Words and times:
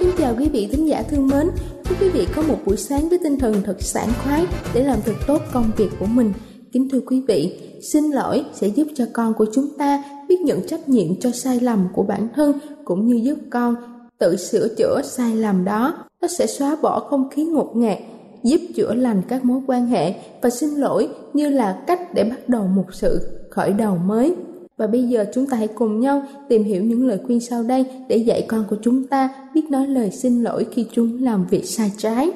Kính 0.00 0.10
chào 0.18 0.34
quý 0.38 0.48
vị 0.48 0.68
thính 0.72 0.88
giả 0.88 1.02
thương 1.02 1.26
mến. 1.26 1.50
Chúc 1.84 2.00
quý 2.00 2.08
vị 2.08 2.26
có 2.36 2.42
một 2.42 2.58
buổi 2.66 2.76
sáng 2.76 3.08
với 3.08 3.18
tinh 3.24 3.38
thần 3.38 3.62
thật 3.64 3.82
sảng 3.82 4.08
khoái 4.24 4.46
để 4.74 4.84
làm 4.84 4.98
thật 5.04 5.14
tốt 5.26 5.42
công 5.52 5.70
việc 5.76 5.88
của 6.00 6.06
mình. 6.06 6.32
Kính 6.72 6.88
thưa 6.92 7.00
quý 7.00 7.22
vị, 7.28 7.58
xin 7.92 8.04
lỗi 8.04 8.44
sẽ 8.52 8.66
giúp 8.66 8.88
cho 8.94 9.04
con 9.12 9.34
của 9.34 9.46
chúng 9.54 9.68
ta 9.78 10.04
biết 10.28 10.40
nhận 10.40 10.66
trách 10.66 10.88
nhiệm 10.88 11.20
cho 11.20 11.30
sai 11.30 11.60
lầm 11.60 11.88
của 11.94 12.02
bản 12.02 12.28
thân 12.34 12.58
cũng 12.84 13.06
như 13.06 13.20
giúp 13.22 13.38
con 13.50 13.74
tự 14.18 14.36
sửa 14.36 14.68
chữa 14.78 15.02
sai 15.04 15.36
lầm 15.36 15.64
đó. 15.64 15.94
Nó 16.20 16.28
sẽ 16.28 16.46
xóa 16.46 16.76
bỏ 16.82 17.00
không 17.00 17.30
khí 17.30 17.44
ngột 17.44 17.76
ngạt, 17.76 17.98
giúp 18.42 18.60
chữa 18.76 18.94
lành 18.94 19.22
các 19.28 19.44
mối 19.44 19.60
quan 19.66 19.86
hệ 19.86 20.14
và 20.42 20.50
xin 20.50 20.70
lỗi 20.70 21.08
như 21.32 21.50
là 21.50 21.82
cách 21.86 22.14
để 22.14 22.24
bắt 22.24 22.48
đầu 22.48 22.66
một 22.66 22.86
sự 22.92 23.20
khởi 23.50 23.72
đầu 23.72 23.96
mới. 23.96 24.34
Và 24.78 24.86
bây 24.86 25.02
giờ 25.02 25.24
chúng 25.34 25.46
ta 25.46 25.56
hãy 25.56 25.68
cùng 25.68 26.00
nhau 26.00 26.22
tìm 26.48 26.64
hiểu 26.64 26.84
những 26.84 27.06
lời 27.06 27.18
khuyên 27.26 27.40
sau 27.40 27.62
đây 27.62 27.86
để 28.08 28.16
dạy 28.16 28.44
con 28.48 28.64
của 28.70 28.76
chúng 28.82 29.06
ta 29.06 29.30
biết 29.54 29.70
nói 29.70 29.86
lời 29.86 30.10
xin 30.10 30.42
lỗi 30.42 30.66
khi 30.70 30.86
chúng 30.92 31.22
làm 31.22 31.46
việc 31.50 31.64
sai 31.64 31.92
trái. 31.96 32.30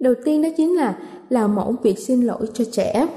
Đầu 0.00 0.14
tiên 0.24 0.42
đó 0.42 0.48
chính 0.56 0.76
là 0.76 0.98
làm 1.28 1.54
mẫu 1.54 1.74
việc 1.82 1.98
xin 1.98 2.22
lỗi 2.22 2.46
cho 2.54 2.64
trẻ. 2.72 3.08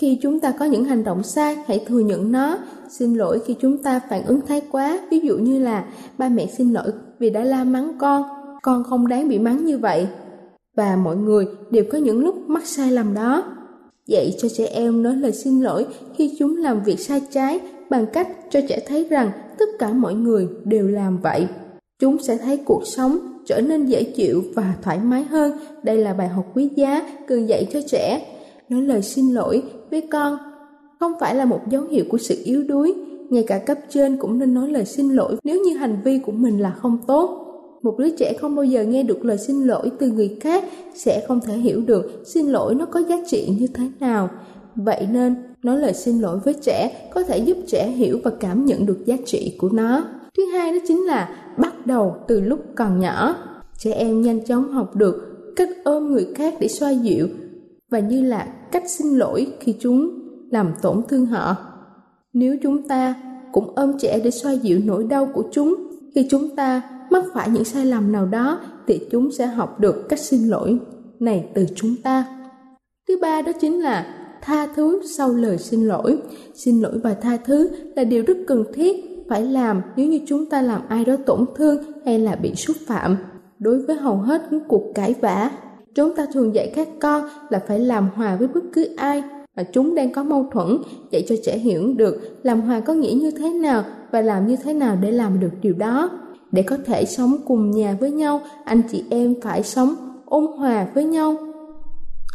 Khi 0.00 0.18
chúng 0.22 0.40
ta 0.40 0.50
có 0.58 0.64
những 0.64 0.84
hành 0.84 1.04
động 1.04 1.22
sai, 1.22 1.56
hãy 1.66 1.84
thừa 1.86 2.00
nhận 2.00 2.32
nó. 2.32 2.58
Xin 2.88 3.14
lỗi 3.14 3.40
khi 3.46 3.54
chúng 3.60 3.82
ta 3.82 4.00
phản 4.10 4.26
ứng 4.26 4.40
thái 4.40 4.62
quá, 4.70 5.00
ví 5.10 5.20
dụ 5.20 5.38
như 5.38 5.58
là 5.58 5.84
ba 6.18 6.28
mẹ 6.28 6.46
xin 6.46 6.72
lỗi 6.72 6.92
vì 7.18 7.30
đã 7.30 7.44
la 7.44 7.64
mắng 7.64 7.92
con, 7.98 8.22
con 8.62 8.84
không 8.84 9.08
đáng 9.08 9.28
bị 9.28 9.38
mắng 9.38 9.64
như 9.64 9.78
vậy. 9.78 10.06
Và 10.76 10.96
mọi 10.96 11.16
người 11.16 11.46
đều 11.70 11.84
có 11.92 11.98
những 11.98 12.20
lúc 12.20 12.48
mắc 12.48 12.66
sai 12.66 12.90
lầm 12.90 13.14
đó 13.14 13.44
dạy 14.06 14.34
cho 14.38 14.48
trẻ 14.48 14.66
em 14.66 15.02
nói 15.02 15.16
lời 15.16 15.32
xin 15.32 15.60
lỗi 15.60 15.86
khi 16.16 16.36
chúng 16.38 16.56
làm 16.56 16.82
việc 16.82 17.00
sai 17.00 17.22
trái 17.30 17.60
bằng 17.90 18.06
cách 18.12 18.28
cho 18.50 18.60
trẻ 18.68 18.80
thấy 18.86 19.06
rằng 19.10 19.30
tất 19.58 19.66
cả 19.78 19.92
mọi 19.92 20.14
người 20.14 20.48
đều 20.64 20.88
làm 20.88 21.18
vậy. 21.18 21.46
Chúng 21.98 22.22
sẽ 22.22 22.36
thấy 22.36 22.56
cuộc 22.56 22.82
sống 22.86 23.18
trở 23.46 23.60
nên 23.60 23.86
dễ 23.86 24.02
chịu 24.02 24.42
và 24.54 24.74
thoải 24.82 24.98
mái 24.98 25.24
hơn. 25.24 25.52
Đây 25.82 25.96
là 25.96 26.14
bài 26.14 26.28
học 26.28 26.46
quý 26.54 26.68
giá 26.76 27.10
cần 27.26 27.48
dạy 27.48 27.66
cho 27.72 27.80
trẻ. 27.86 28.26
Nói 28.68 28.82
lời 28.82 29.02
xin 29.02 29.32
lỗi 29.32 29.62
với 29.90 30.00
con 30.00 30.38
không 31.00 31.12
phải 31.20 31.34
là 31.34 31.44
một 31.44 31.60
dấu 31.70 31.82
hiệu 31.82 32.04
của 32.08 32.18
sự 32.18 32.42
yếu 32.44 32.62
đuối. 32.62 32.94
Ngay 33.30 33.44
cả 33.46 33.58
cấp 33.58 33.78
trên 33.88 34.16
cũng 34.16 34.38
nên 34.38 34.54
nói 34.54 34.68
lời 34.68 34.84
xin 34.84 35.08
lỗi 35.08 35.36
nếu 35.44 35.60
như 35.60 35.76
hành 35.76 36.00
vi 36.04 36.18
của 36.18 36.32
mình 36.32 36.60
là 36.60 36.70
không 36.70 36.98
tốt 37.06 37.43
một 37.84 37.98
đứa 37.98 38.16
trẻ 38.16 38.32
không 38.40 38.56
bao 38.56 38.64
giờ 38.64 38.84
nghe 38.84 39.02
được 39.02 39.24
lời 39.24 39.38
xin 39.38 39.64
lỗi 39.64 39.90
từ 39.98 40.10
người 40.10 40.36
khác 40.40 40.64
sẽ 40.94 41.24
không 41.28 41.40
thể 41.40 41.54
hiểu 41.54 41.80
được 41.86 42.22
xin 42.26 42.46
lỗi 42.46 42.74
nó 42.74 42.86
có 42.86 43.00
giá 43.00 43.16
trị 43.26 43.56
như 43.58 43.66
thế 43.66 43.84
nào. 44.00 44.30
Vậy 44.74 45.08
nên, 45.12 45.34
nói 45.62 45.78
lời 45.78 45.94
xin 45.94 46.18
lỗi 46.18 46.38
với 46.44 46.54
trẻ 46.54 47.08
có 47.14 47.22
thể 47.22 47.38
giúp 47.38 47.56
trẻ 47.66 47.88
hiểu 47.88 48.20
và 48.24 48.30
cảm 48.40 48.64
nhận 48.64 48.86
được 48.86 48.98
giá 49.06 49.16
trị 49.26 49.56
của 49.58 49.68
nó. 49.68 50.04
Thứ 50.36 50.46
hai 50.46 50.72
đó 50.72 50.78
chính 50.88 51.06
là 51.06 51.52
bắt 51.58 51.86
đầu 51.86 52.16
từ 52.28 52.40
lúc 52.40 52.60
còn 52.74 53.00
nhỏ. 53.00 53.36
Trẻ 53.78 53.92
em 53.92 54.22
nhanh 54.22 54.44
chóng 54.44 54.72
học 54.72 54.96
được 54.96 55.16
cách 55.56 55.68
ôm 55.84 56.12
người 56.12 56.26
khác 56.34 56.54
để 56.60 56.68
xoa 56.68 56.90
dịu 56.90 57.28
và 57.90 57.98
như 57.98 58.22
là 58.22 58.54
cách 58.72 58.90
xin 58.90 59.18
lỗi 59.18 59.46
khi 59.60 59.74
chúng 59.80 60.10
làm 60.50 60.72
tổn 60.82 61.02
thương 61.08 61.26
họ. 61.26 61.56
Nếu 62.32 62.56
chúng 62.62 62.88
ta 62.88 63.14
cũng 63.52 63.72
ôm 63.76 63.92
trẻ 63.98 64.20
để 64.24 64.30
xoa 64.30 64.52
dịu 64.52 64.80
nỗi 64.84 65.04
đau 65.04 65.28
của 65.34 65.44
chúng 65.52 65.74
khi 66.14 66.26
chúng 66.30 66.56
ta 66.56 66.82
mắc 67.14 67.24
phải 67.34 67.48
những 67.50 67.64
sai 67.64 67.86
lầm 67.86 68.12
nào 68.12 68.26
đó 68.26 68.60
thì 68.86 69.00
chúng 69.10 69.32
sẽ 69.32 69.46
học 69.46 69.80
được 69.80 70.08
cách 70.08 70.18
xin 70.18 70.48
lỗi 70.48 70.78
này 71.20 71.46
từ 71.54 71.66
chúng 71.74 71.96
ta. 72.02 72.24
Thứ 73.08 73.18
ba 73.22 73.42
đó 73.42 73.52
chính 73.60 73.80
là 73.80 74.06
tha 74.42 74.66
thứ 74.76 75.00
sau 75.16 75.28
lời 75.28 75.58
xin 75.58 75.84
lỗi. 75.84 76.18
Xin 76.54 76.80
lỗi 76.80 76.98
và 77.02 77.14
tha 77.14 77.36
thứ 77.36 77.68
là 77.96 78.04
điều 78.04 78.24
rất 78.26 78.36
cần 78.46 78.64
thiết, 78.74 78.96
phải 79.28 79.42
làm 79.42 79.82
nếu 79.96 80.06
như 80.06 80.20
chúng 80.26 80.50
ta 80.50 80.62
làm 80.62 80.80
ai 80.88 81.04
đó 81.04 81.16
tổn 81.26 81.44
thương 81.56 81.82
hay 82.04 82.18
là 82.18 82.36
bị 82.36 82.54
xúc 82.54 82.76
phạm. 82.86 83.16
Đối 83.58 83.82
với 83.82 83.96
hầu 83.96 84.16
hết 84.16 84.42
những 84.50 84.64
cuộc 84.68 84.92
cãi 84.94 85.14
vã, 85.20 85.50
chúng 85.94 86.16
ta 86.16 86.26
thường 86.32 86.54
dạy 86.54 86.72
các 86.76 86.88
con 87.00 87.28
là 87.50 87.60
phải 87.68 87.78
làm 87.78 88.08
hòa 88.14 88.36
với 88.36 88.48
bất 88.48 88.64
cứ 88.72 88.94
ai 88.96 89.22
mà 89.56 89.62
chúng 89.72 89.94
đang 89.94 90.12
có 90.12 90.24
mâu 90.24 90.50
thuẫn, 90.52 90.78
dạy 91.10 91.24
cho 91.28 91.34
trẻ 91.44 91.58
hiểu 91.58 91.94
được 91.96 92.38
làm 92.42 92.60
hòa 92.60 92.80
có 92.80 92.94
nghĩa 92.94 93.12
như 93.12 93.30
thế 93.30 93.48
nào 93.48 93.84
và 94.12 94.20
làm 94.20 94.46
như 94.46 94.56
thế 94.56 94.74
nào 94.74 94.96
để 95.00 95.10
làm 95.10 95.40
được 95.40 95.50
điều 95.62 95.74
đó 95.74 96.10
để 96.54 96.62
có 96.62 96.76
thể 96.84 97.04
sống 97.04 97.36
cùng 97.46 97.70
nhà 97.70 97.96
với 98.00 98.10
nhau, 98.10 98.40
anh 98.64 98.82
chị 98.90 99.04
em 99.10 99.34
phải 99.42 99.62
sống 99.62 99.94
ôn 100.24 100.46
hòa 100.46 100.86
với 100.94 101.04
nhau. 101.04 101.36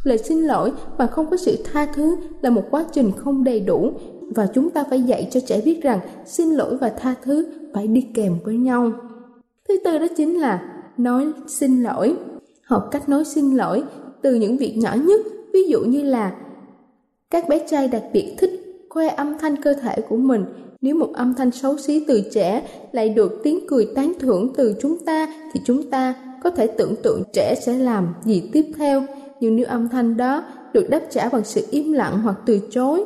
Lời 0.04 0.18
xin 0.18 0.42
lỗi 0.42 0.72
mà 0.98 1.08
không 1.08 1.30
có 1.30 1.38
sự 1.38 1.58
tha 1.64 1.86
thứ 1.86 2.18
là 2.42 2.50
một 2.50 2.64
quá 2.72 2.86
trình 2.92 3.12
không 3.18 3.44
đầy 3.44 3.60
đủ 3.60 3.92
và 4.36 4.48
chúng 4.54 4.70
ta 4.70 4.84
phải 4.90 5.02
dạy 5.02 5.28
cho 5.32 5.40
trẻ 5.40 5.62
biết 5.66 5.82
rằng 5.84 6.00
xin 6.26 6.50
lỗi 6.50 6.78
và 6.78 6.90
tha 6.90 7.16
thứ 7.24 7.46
phải 7.74 7.88
đi 7.88 8.02
kèm 8.14 8.38
với 8.44 8.58
nhau. 8.58 8.92
Thứ 9.68 9.78
tư 9.84 9.98
đó 9.98 10.06
chính 10.18 10.40
là 10.40 10.62
nói 10.98 11.32
xin 11.48 11.84
lỗi. 11.84 12.16
Học 12.64 12.88
cách 12.92 13.10
nói 13.10 13.26
xin 13.26 13.56
lỗi 13.56 13.84
từ 14.22 14.36
những 14.36 14.58
việc 14.58 14.78
nhỏ 14.78 14.96
nhất, 15.06 15.22
ví 15.54 15.64
dụ 15.68 15.82
như 15.82 16.04
là 16.04 16.36
các 17.30 17.50
bé 17.50 17.68
trai 17.70 17.88
đặc 17.88 18.04
biệt 18.14 18.36
thích 18.38 18.59
khoe 18.90 19.08
âm 19.08 19.38
thanh 19.40 19.62
cơ 19.62 19.74
thể 19.74 19.96
của 20.10 20.18
mình 20.18 20.46
nếu 20.82 20.96
một 20.96 21.10
âm 21.14 21.34
thanh 21.34 21.52
xấu 21.52 21.78
xí 21.78 22.06
từ 22.08 22.22
trẻ 22.32 22.68
lại 22.92 23.10
được 23.10 23.40
tiếng 23.44 23.68
cười 23.68 23.88
tán 23.96 24.14
thưởng 24.20 24.54
từ 24.58 24.76
chúng 24.82 24.98
ta, 25.06 25.28
thì 25.54 25.62
chúng 25.66 25.90
ta 25.90 26.16
có 26.44 26.50
thể 26.50 26.68
tưởng 26.68 26.96
tượng 27.04 27.24
trẻ 27.34 27.56
sẽ 27.62 27.74
làm 27.74 28.14
gì 28.24 28.50
tiếp 28.54 28.66
theo. 28.78 29.04
Nhưng 29.40 29.56
nếu 29.56 29.66
âm 29.66 29.90
thanh 29.90 30.18
đó 30.18 30.44
được 30.74 30.90
đáp 30.90 31.02
trả 31.10 31.30
bằng 31.30 31.44
sự 31.44 31.68
im 31.72 31.94
lặng 31.94 32.22
hoặc 32.22 32.36
từ 32.46 32.60
chối 32.72 33.06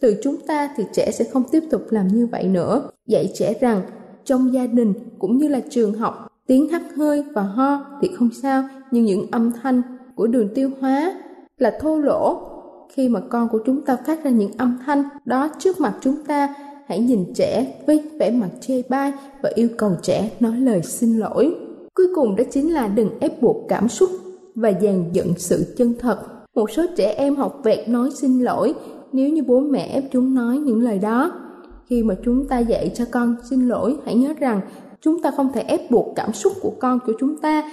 từ 0.00 0.16
chúng 0.22 0.36
ta, 0.36 0.68
thì 0.76 0.84
trẻ 0.92 1.10
sẽ 1.10 1.24
không 1.24 1.42
tiếp 1.52 1.62
tục 1.70 1.82
làm 1.90 2.08
như 2.08 2.26
vậy 2.26 2.44
nữa. 2.44 2.90
Dạy 3.06 3.32
trẻ 3.34 3.54
rằng, 3.60 3.82
trong 4.24 4.54
gia 4.54 4.66
đình 4.66 4.94
cũng 5.18 5.38
như 5.38 5.48
là 5.48 5.60
trường 5.70 5.94
học, 5.94 6.28
tiếng 6.46 6.68
hắt 6.68 6.82
hơi 6.96 7.24
và 7.34 7.42
ho 7.42 7.98
thì 8.02 8.08
không 8.18 8.28
sao, 8.42 8.68
nhưng 8.90 9.04
những 9.04 9.26
âm 9.30 9.52
thanh 9.62 9.82
của 10.14 10.26
đường 10.26 10.48
tiêu 10.54 10.70
hóa 10.80 11.14
là 11.58 11.78
thô 11.80 11.98
lỗ 11.98 12.51
khi 12.92 13.08
mà 13.08 13.20
con 13.20 13.48
của 13.48 13.58
chúng 13.66 13.82
ta 13.82 13.96
phát 14.06 14.24
ra 14.24 14.30
những 14.30 14.50
âm 14.58 14.78
thanh 14.86 15.02
đó 15.24 15.48
trước 15.58 15.80
mặt 15.80 15.94
chúng 16.00 16.16
ta, 16.26 16.54
hãy 16.86 17.00
nhìn 17.00 17.24
trẻ 17.34 17.82
với 17.86 18.02
vẻ 18.18 18.30
mặt 18.30 18.48
chê 18.60 18.82
bai 18.88 19.12
và 19.42 19.50
yêu 19.54 19.68
cầu 19.78 19.92
trẻ 20.02 20.30
nói 20.40 20.56
lời 20.56 20.82
xin 20.82 21.18
lỗi. 21.18 21.54
Cuối 21.94 22.06
cùng 22.14 22.36
đó 22.36 22.44
chính 22.50 22.72
là 22.72 22.88
đừng 22.88 23.10
ép 23.20 23.42
buộc 23.42 23.56
cảm 23.68 23.88
xúc 23.88 24.10
và 24.54 24.72
dàn 24.82 25.04
dựng 25.12 25.32
sự 25.36 25.74
chân 25.76 25.94
thật. 25.98 26.18
Một 26.54 26.70
số 26.70 26.82
trẻ 26.96 27.14
em 27.16 27.36
học 27.36 27.60
vẹt 27.64 27.88
nói 27.88 28.10
xin 28.10 28.40
lỗi 28.40 28.74
nếu 29.12 29.28
như 29.28 29.42
bố 29.46 29.60
mẹ 29.60 29.86
ép 29.86 30.04
chúng 30.12 30.34
nói 30.34 30.58
những 30.58 30.82
lời 30.82 30.98
đó. 30.98 31.32
Khi 31.86 32.02
mà 32.02 32.14
chúng 32.24 32.48
ta 32.48 32.58
dạy 32.58 32.90
cho 32.94 33.04
con 33.10 33.36
xin 33.50 33.68
lỗi, 33.68 33.96
hãy 34.04 34.14
nhớ 34.14 34.34
rằng 34.38 34.60
chúng 35.00 35.22
ta 35.22 35.30
không 35.36 35.52
thể 35.52 35.60
ép 35.60 35.90
buộc 35.90 36.06
cảm 36.16 36.32
xúc 36.32 36.52
của 36.60 36.72
con 36.80 36.98
của 37.06 37.12
chúng 37.20 37.36
ta 37.36 37.70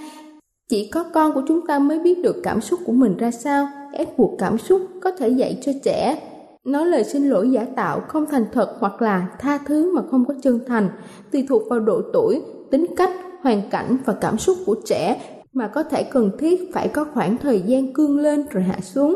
chỉ 0.69 0.89
có 0.89 1.03
con 1.13 1.33
của 1.33 1.41
chúng 1.47 1.67
ta 1.67 1.79
mới 1.79 1.99
biết 1.99 2.21
được 2.23 2.35
cảm 2.43 2.61
xúc 2.61 2.79
của 2.85 2.91
mình 2.91 3.17
ra 3.17 3.31
sao. 3.31 3.67
Ép 3.93 4.17
buộc 4.17 4.39
cảm 4.39 4.57
xúc 4.57 4.81
có 5.01 5.11
thể 5.11 5.29
dạy 5.29 5.57
cho 5.61 5.71
trẻ. 5.83 6.21
Nói 6.65 6.85
lời 6.85 7.03
xin 7.03 7.29
lỗi 7.29 7.51
giả 7.51 7.65
tạo 7.75 8.01
không 8.07 8.25
thành 8.25 8.45
thật 8.53 8.75
hoặc 8.79 9.01
là 9.01 9.27
tha 9.39 9.59
thứ 9.65 9.95
mà 9.95 10.01
không 10.11 10.25
có 10.25 10.33
chân 10.41 10.59
thành 10.67 10.89
tùy 11.31 11.45
thuộc 11.49 11.61
vào 11.69 11.79
độ 11.79 12.01
tuổi, 12.13 12.41
tính 12.71 12.85
cách, 12.97 13.11
hoàn 13.41 13.61
cảnh 13.69 13.97
và 14.05 14.13
cảm 14.13 14.37
xúc 14.37 14.57
của 14.65 14.75
trẻ 14.85 15.21
mà 15.53 15.67
có 15.67 15.83
thể 15.83 16.03
cần 16.03 16.31
thiết 16.39 16.73
phải 16.73 16.87
có 16.87 17.05
khoảng 17.13 17.37
thời 17.37 17.61
gian 17.61 17.93
cương 17.93 18.19
lên 18.19 18.45
rồi 18.51 18.63
hạ 18.63 18.79
xuống. 18.81 19.15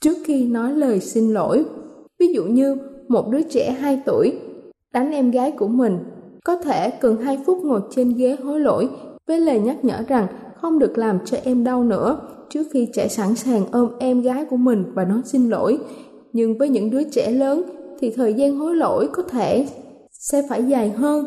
Trước 0.00 0.16
khi 0.24 0.46
nói 0.46 0.72
lời 0.72 1.00
xin 1.00 1.32
lỗi, 1.32 1.64
ví 2.18 2.32
dụ 2.34 2.44
như 2.44 2.76
một 3.08 3.30
đứa 3.30 3.42
trẻ 3.42 3.76
2 3.80 4.02
tuổi 4.06 4.32
đánh 4.92 5.12
em 5.12 5.30
gái 5.30 5.50
của 5.50 5.68
mình, 5.68 5.98
có 6.44 6.56
thể 6.56 6.90
cần 6.90 7.16
2 7.16 7.38
phút 7.46 7.58
ngồi 7.64 7.80
trên 7.90 8.16
ghế 8.16 8.36
hối 8.42 8.60
lỗi 8.60 8.88
với 9.26 9.40
lời 9.40 9.60
nhắc 9.60 9.84
nhở 9.84 10.04
rằng 10.08 10.26
không 10.62 10.78
được 10.78 10.98
làm 10.98 11.18
cho 11.24 11.38
em 11.44 11.64
đau 11.64 11.84
nữa. 11.84 12.18
Trước 12.50 12.62
khi 12.72 12.88
trẻ 12.92 13.08
sẵn 13.08 13.34
sàng 13.34 13.64
ôm 13.72 13.88
em 13.98 14.20
gái 14.20 14.44
của 14.44 14.56
mình 14.56 14.84
và 14.94 15.04
nói 15.04 15.20
xin 15.24 15.48
lỗi. 15.48 15.78
Nhưng 16.32 16.58
với 16.58 16.68
những 16.68 16.90
đứa 16.90 17.02
trẻ 17.02 17.30
lớn 17.30 17.62
thì 18.00 18.10
thời 18.10 18.34
gian 18.34 18.56
hối 18.56 18.76
lỗi 18.76 19.08
có 19.12 19.22
thể 19.22 19.66
sẽ 20.10 20.42
phải 20.48 20.64
dài 20.64 20.90
hơn 20.90 21.24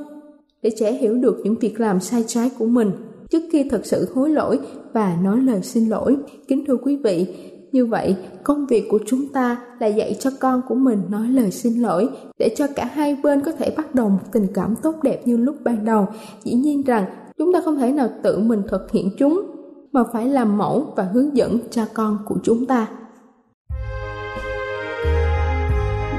để 0.62 0.70
trẻ 0.78 0.92
hiểu 0.92 1.16
được 1.16 1.38
những 1.44 1.56
việc 1.56 1.80
làm 1.80 2.00
sai 2.00 2.24
trái 2.28 2.52
của 2.60 2.66
mình. 2.66 2.92
Trước 3.30 3.42
khi 3.52 3.70
thật 3.70 3.86
sự 3.86 4.08
hối 4.14 4.30
lỗi 4.30 4.60
và 4.94 5.18
nói 5.24 5.42
lời 5.42 5.62
xin 5.62 5.90
lỗi, 5.90 6.18
kính 6.48 6.66
thưa 6.68 6.78
quý 6.78 6.96
vị, 6.96 7.28
như 7.72 7.86
vậy 7.86 8.16
công 8.44 8.66
việc 8.66 8.88
của 8.90 9.00
chúng 9.06 9.28
ta 9.34 9.62
là 9.80 9.88
dạy 9.88 10.16
cho 10.20 10.30
con 10.40 10.62
của 10.68 10.76
mình 10.76 11.02
nói 11.10 11.28
lời 11.28 11.52
xin 11.52 11.82
lỗi 11.82 12.10
để 12.40 12.56
cho 12.58 12.68
cả 12.76 12.86
hai 12.86 13.18
bên 13.24 13.42
có 13.42 13.52
thể 13.52 13.74
bắt 13.78 13.96
đầu 13.96 14.10
một 14.10 14.24
tình 14.32 14.48
cảm 14.54 14.76
tốt 14.84 14.96
đẹp 15.04 15.22
như 15.26 15.38
lúc 15.38 15.56
ban 15.64 15.86
đầu. 15.86 16.06
Dĩ 16.44 16.54
nhiên 16.54 16.82
rằng 16.82 17.06
chúng 17.38 17.54
ta 17.54 17.62
không 17.66 17.76
thể 17.76 17.92
nào 17.92 18.10
tự 18.24 18.40
mình 18.40 18.62
thực 18.68 18.92
hiện 18.92 19.10
chúng 19.18 19.42
mà 19.92 20.04
phải 20.14 20.28
làm 20.28 20.58
mẫu 20.58 20.94
và 20.96 21.04
hướng 21.04 21.38
dẫn 21.38 21.60
cho 21.72 21.86
con 21.94 22.18
của 22.26 22.36
chúng 22.44 22.66
ta. 22.66 22.88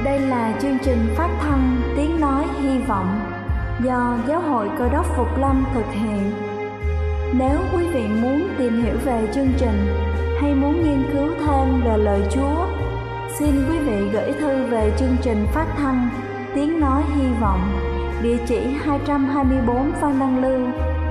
Đây 0.04 0.20
là 0.20 0.58
chương 0.62 0.78
trình 0.84 0.98
phát 1.16 1.38
thanh 1.40 1.82
tiếng 1.96 2.20
nói 2.20 2.44
hy 2.60 2.78
vọng 2.88 3.20
do 3.84 4.18
giáo 4.28 4.40
hội 4.40 4.68
cơ 4.78 4.88
đốc 4.88 5.06
phục 5.16 5.26
lâm 5.38 5.64
thực 5.74 5.86
hiện. 5.92 6.32
Nếu 7.38 7.58
quý 7.74 7.86
vị 7.94 8.06
muốn 8.22 8.48
tìm 8.58 8.82
hiểu 8.82 8.94
về 9.04 9.28
chương 9.34 9.48
trình 9.58 9.86
hay 10.40 10.54
muốn 10.54 10.74
nghiên 10.82 11.02
cứu 11.12 11.28
thêm 11.46 11.80
về 11.84 11.96
lời 11.96 12.22
Chúa, 12.30 12.66
xin 13.38 13.50
quý 13.70 13.78
vị 13.78 14.08
gửi 14.12 14.32
thư 14.32 14.66
về 14.70 14.92
chương 14.98 15.16
trình 15.22 15.46
phát 15.54 15.74
thanh 15.76 16.08
Tiếng 16.54 16.80
Nói 16.80 17.02
Hy 17.14 17.26
Vọng, 17.40 17.60
địa 18.22 18.38
chỉ 18.46 18.60
224 18.60 19.92
Phan 20.00 20.18
Đăng 20.20 20.42
Lưu, 20.42 20.60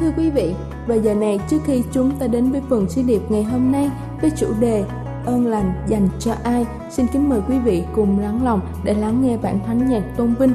Thưa 0.00 0.12
quý 0.16 0.30
vị, 0.30 0.54
và 0.86 0.94
giờ 0.94 1.14
này 1.14 1.38
trước 1.50 1.58
khi 1.64 1.82
chúng 1.92 2.10
ta 2.18 2.26
đến 2.26 2.50
với 2.50 2.62
phần 2.68 2.88
suy 2.88 3.02
điệp 3.02 3.20
ngày 3.28 3.42
hôm 3.42 3.72
nay 3.72 3.90
với 4.20 4.30
chủ 4.36 4.46
đề 4.60 4.84
ơn 5.26 5.46
lành 5.46 5.72
dành 5.86 6.08
cho 6.18 6.32
ai, 6.44 6.66
xin 6.90 7.06
kính 7.12 7.28
mời 7.28 7.40
quý 7.48 7.58
vị 7.58 7.84
cùng 7.94 8.18
lắng 8.18 8.44
lòng 8.44 8.60
để 8.84 8.94
lắng 8.94 9.22
nghe 9.22 9.36
bản 9.36 9.60
thánh 9.66 9.88
nhạc 9.88 10.02
tôn 10.16 10.34
vinh. 10.34 10.52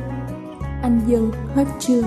Anh 0.82 1.02
dân 1.08 1.32
hết 1.56 1.66
chương 1.80 2.04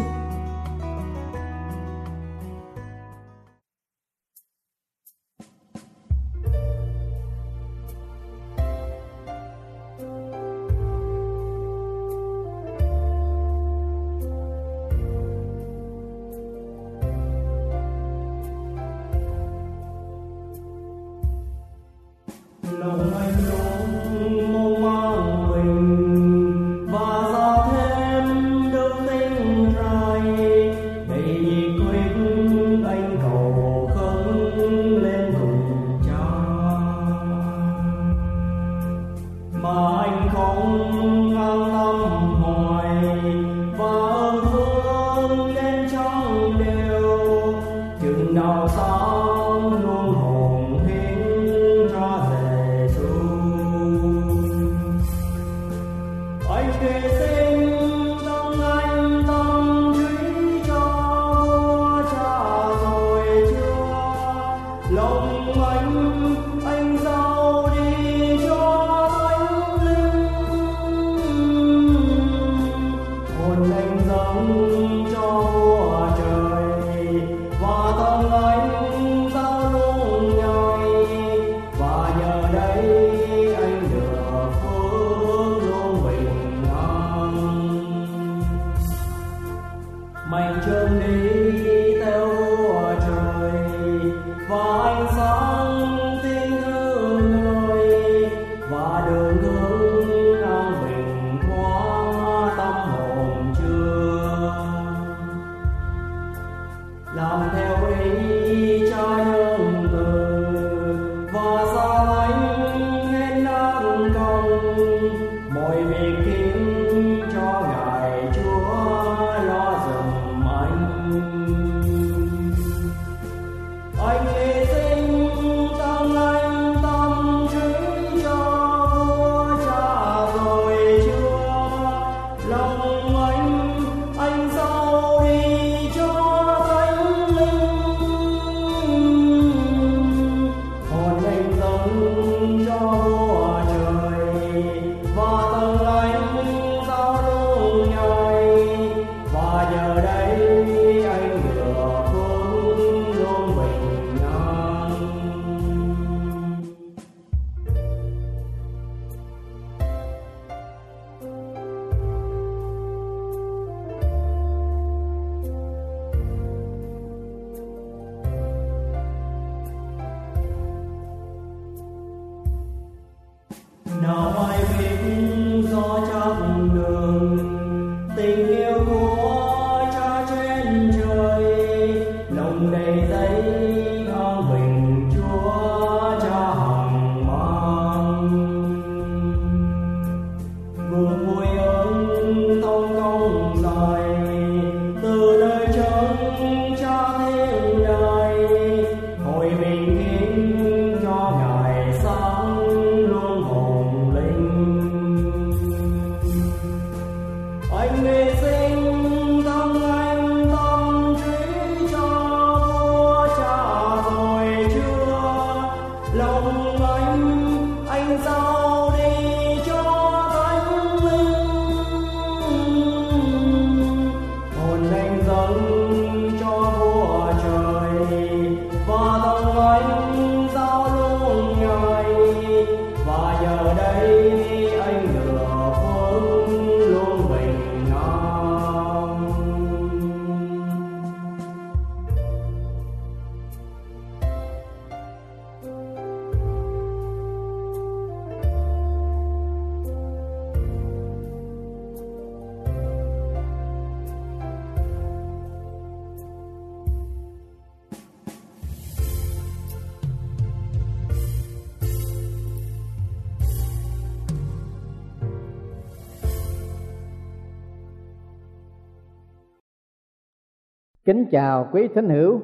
Kính 271.08 271.26
chào 271.30 271.68
quý 271.72 271.88
thính 271.94 272.08
hữu, 272.08 272.40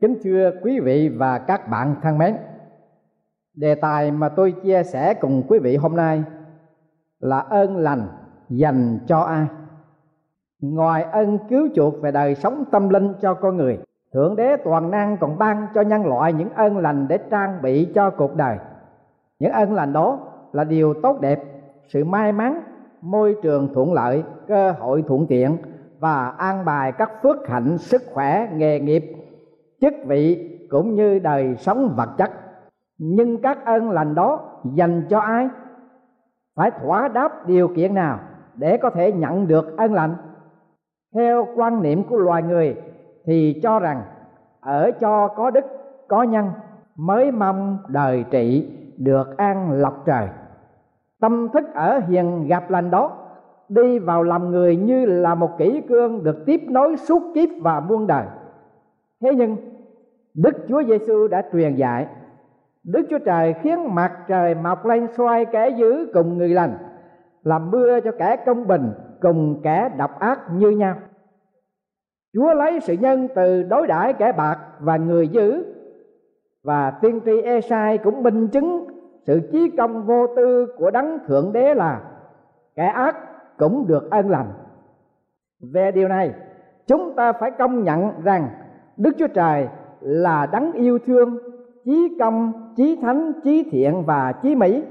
kính 0.00 0.16
thưa 0.24 0.50
quý 0.62 0.80
vị 0.80 1.08
và 1.08 1.38
các 1.38 1.68
bạn 1.70 1.94
thân 2.02 2.18
mến. 2.18 2.36
Đề 3.56 3.74
tài 3.74 4.10
mà 4.10 4.28
tôi 4.28 4.52
chia 4.52 4.82
sẻ 4.82 5.14
cùng 5.14 5.42
quý 5.48 5.58
vị 5.58 5.76
hôm 5.76 5.96
nay 5.96 6.22
là 7.20 7.38
ơn 7.38 7.76
lành 7.76 8.06
dành 8.48 8.98
cho 9.06 9.18
ai? 9.18 9.46
Ngoài 10.60 11.02
ân 11.02 11.38
cứu 11.48 11.68
chuộc 11.74 12.02
về 12.02 12.12
đời 12.12 12.34
sống 12.34 12.64
tâm 12.70 12.88
linh 12.88 13.12
cho 13.20 13.34
con 13.34 13.56
người, 13.56 13.78
Thượng 14.12 14.36
Đế 14.36 14.56
toàn 14.56 14.90
năng 14.90 15.16
còn 15.16 15.38
ban 15.38 15.66
cho 15.74 15.80
nhân 15.80 16.06
loại 16.06 16.32
những 16.32 16.50
ơn 16.50 16.78
lành 16.78 17.08
để 17.08 17.18
trang 17.30 17.62
bị 17.62 17.92
cho 17.94 18.10
cuộc 18.10 18.36
đời. 18.36 18.56
Những 19.38 19.52
ơn 19.52 19.74
lành 19.74 19.92
đó 19.92 20.18
là 20.52 20.64
điều 20.64 20.94
tốt 21.02 21.20
đẹp, 21.20 21.42
sự 21.88 22.04
may 22.04 22.32
mắn, 22.32 22.60
môi 23.00 23.36
trường 23.42 23.74
thuận 23.74 23.92
lợi, 23.92 24.22
cơ 24.48 24.70
hội 24.70 25.04
thuận 25.08 25.26
tiện 25.26 25.56
và 26.04 26.28
an 26.28 26.64
bài 26.64 26.92
các 26.92 27.10
phước 27.22 27.48
hạnh 27.48 27.78
sức 27.78 28.02
khỏe, 28.12 28.48
nghề 28.52 28.80
nghiệp, 28.80 29.12
chức 29.80 29.94
vị 30.06 30.50
cũng 30.70 30.94
như 30.94 31.18
đời 31.18 31.56
sống 31.56 31.94
vật 31.96 32.08
chất. 32.18 32.30
Nhưng 32.98 33.42
các 33.42 33.64
ơn 33.64 33.90
lành 33.90 34.14
đó 34.14 34.40
dành 34.64 35.02
cho 35.10 35.18
ai? 35.18 35.48
Phải 36.56 36.70
thỏa 36.70 37.08
đáp 37.08 37.46
điều 37.46 37.68
kiện 37.68 37.94
nào 37.94 38.18
để 38.54 38.76
có 38.76 38.90
thể 38.90 39.12
nhận 39.12 39.48
được 39.48 39.76
ơn 39.76 39.94
lành? 39.94 40.14
Theo 41.14 41.46
quan 41.56 41.82
niệm 41.82 42.04
của 42.04 42.16
loài 42.16 42.42
người 42.42 42.76
thì 43.26 43.60
cho 43.62 43.78
rằng 43.78 44.02
ở 44.60 44.90
cho 45.00 45.28
có 45.28 45.50
đức, 45.50 45.64
có 46.08 46.22
nhân 46.22 46.50
mới 46.96 47.30
mong 47.32 47.78
đời 47.88 48.24
trị 48.30 48.72
được 48.98 49.36
an 49.36 49.72
lộc 49.72 50.02
trời. 50.06 50.28
Tâm 51.20 51.48
thức 51.52 51.64
ở 51.74 52.00
hiền 52.08 52.48
gặp 52.48 52.70
lành 52.70 52.90
đó 52.90 53.23
đi 53.68 53.98
vào 53.98 54.22
lòng 54.22 54.50
người 54.50 54.76
như 54.76 55.06
là 55.06 55.34
một 55.34 55.50
kỷ 55.58 55.80
cương 55.88 56.24
được 56.24 56.36
tiếp 56.46 56.60
nối 56.68 56.96
suốt 56.96 57.22
kiếp 57.34 57.48
và 57.60 57.80
muôn 57.80 58.06
đời. 58.06 58.26
Thế 59.22 59.34
nhưng, 59.34 59.56
đức 60.34 60.54
chúa 60.68 60.82
giêsu 60.82 61.28
đã 61.28 61.42
truyền 61.52 61.74
dạy, 61.74 62.06
đức 62.84 63.02
chúa 63.10 63.18
trời 63.18 63.54
khiến 63.62 63.94
mặt 63.94 64.12
trời 64.28 64.54
mọc 64.54 64.86
lên 64.86 65.06
xoay 65.16 65.44
kẻ 65.44 65.68
dữ 65.68 66.10
cùng 66.14 66.38
người 66.38 66.48
lành, 66.48 66.74
làm 67.42 67.70
mưa 67.70 68.00
cho 68.00 68.10
kẻ 68.18 68.36
công 68.46 68.66
bình 68.66 68.92
cùng 69.20 69.60
kẻ 69.62 69.90
độc 69.98 70.20
ác 70.20 70.40
như 70.52 70.70
nhau. 70.70 70.96
Chúa 72.34 72.54
lấy 72.54 72.80
sự 72.80 72.92
nhân 72.92 73.28
từ 73.34 73.62
đối 73.62 73.86
đãi 73.86 74.12
kẻ 74.12 74.32
bạc 74.32 74.58
và 74.80 74.96
người 74.96 75.28
dữ, 75.28 75.64
và 76.64 76.90
tiên 76.90 77.20
tri 77.24 77.40
Esai 77.40 77.98
cũng 77.98 78.22
minh 78.22 78.48
chứng 78.48 78.86
sự 79.26 79.40
chí 79.52 79.70
công 79.78 80.06
vô 80.06 80.26
tư 80.36 80.66
của 80.76 80.90
đấng 80.90 81.18
thượng 81.26 81.52
đế 81.52 81.74
là 81.74 82.00
kẻ 82.76 82.86
ác 82.86 83.16
cũng 83.58 83.86
được 83.86 84.10
ơn 84.10 84.30
lành. 84.30 84.52
Về 85.72 85.90
điều 85.90 86.08
này, 86.08 86.34
chúng 86.86 87.14
ta 87.16 87.32
phải 87.32 87.50
công 87.50 87.84
nhận 87.84 88.12
rằng 88.24 88.48
đức 88.96 89.14
chúa 89.18 89.26
trời 89.26 89.68
là 90.00 90.46
đấng 90.46 90.72
yêu 90.72 90.98
thương, 91.06 91.38
chí 91.84 92.16
công, 92.18 92.52
chí 92.76 92.98
thánh, 93.02 93.32
chí 93.44 93.68
thiện 93.70 94.04
và 94.04 94.32
chí 94.42 94.54
mỹ. 94.54 94.82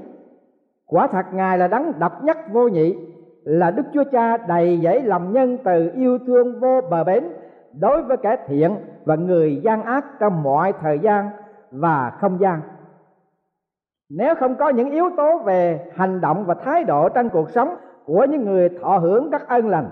Quả 0.86 1.06
thật 1.06 1.26
ngài 1.32 1.58
là 1.58 1.68
đấng 1.68 1.98
độc 1.98 2.24
nhất 2.24 2.38
vô 2.52 2.68
nhị, 2.68 2.96
là 3.44 3.70
đức 3.70 3.82
chúa 3.92 4.04
cha 4.12 4.36
đầy 4.36 4.80
dẫy 4.82 5.02
lòng 5.02 5.32
nhân 5.32 5.58
từ 5.64 5.90
yêu 5.94 6.18
thương 6.26 6.60
vô 6.60 6.80
bờ 6.90 7.04
bến 7.04 7.24
đối 7.80 8.02
với 8.02 8.16
kẻ 8.16 8.36
thiện 8.46 8.76
và 9.04 9.14
người 9.14 9.60
gian 9.64 9.82
ác 9.82 10.04
trong 10.20 10.42
mọi 10.42 10.72
thời 10.80 10.98
gian 10.98 11.30
và 11.70 12.12
không 12.20 12.38
gian. 12.40 12.60
Nếu 14.10 14.34
không 14.34 14.54
có 14.54 14.68
những 14.68 14.90
yếu 14.90 15.10
tố 15.16 15.38
về 15.38 15.90
hành 15.94 16.20
động 16.20 16.44
và 16.46 16.54
thái 16.54 16.84
độ 16.84 17.08
trong 17.08 17.28
cuộc 17.28 17.50
sống 17.50 17.76
của 18.06 18.26
những 18.30 18.44
người 18.44 18.68
thọ 18.68 18.98
hưởng 18.98 19.30
các 19.30 19.48
ân 19.48 19.68
lành 19.68 19.88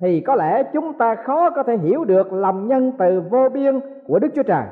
thì 0.00 0.20
có 0.20 0.34
lẽ 0.34 0.62
chúng 0.72 0.92
ta 0.92 1.14
khó 1.14 1.50
có 1.50 1.62
thể 1.62 1.76
hiểu 1.76 2.04
được 2.04 2.32
lòng 2.32 2.68
nhân 2.68 2.92
từ 2.98 3.22
vô 3.30 3.48
biên 3.48 3.80
của 4.06 4.18
Đức 4.18 4.28
Chúa 4.34 4.42
Trời. 4.42 4.64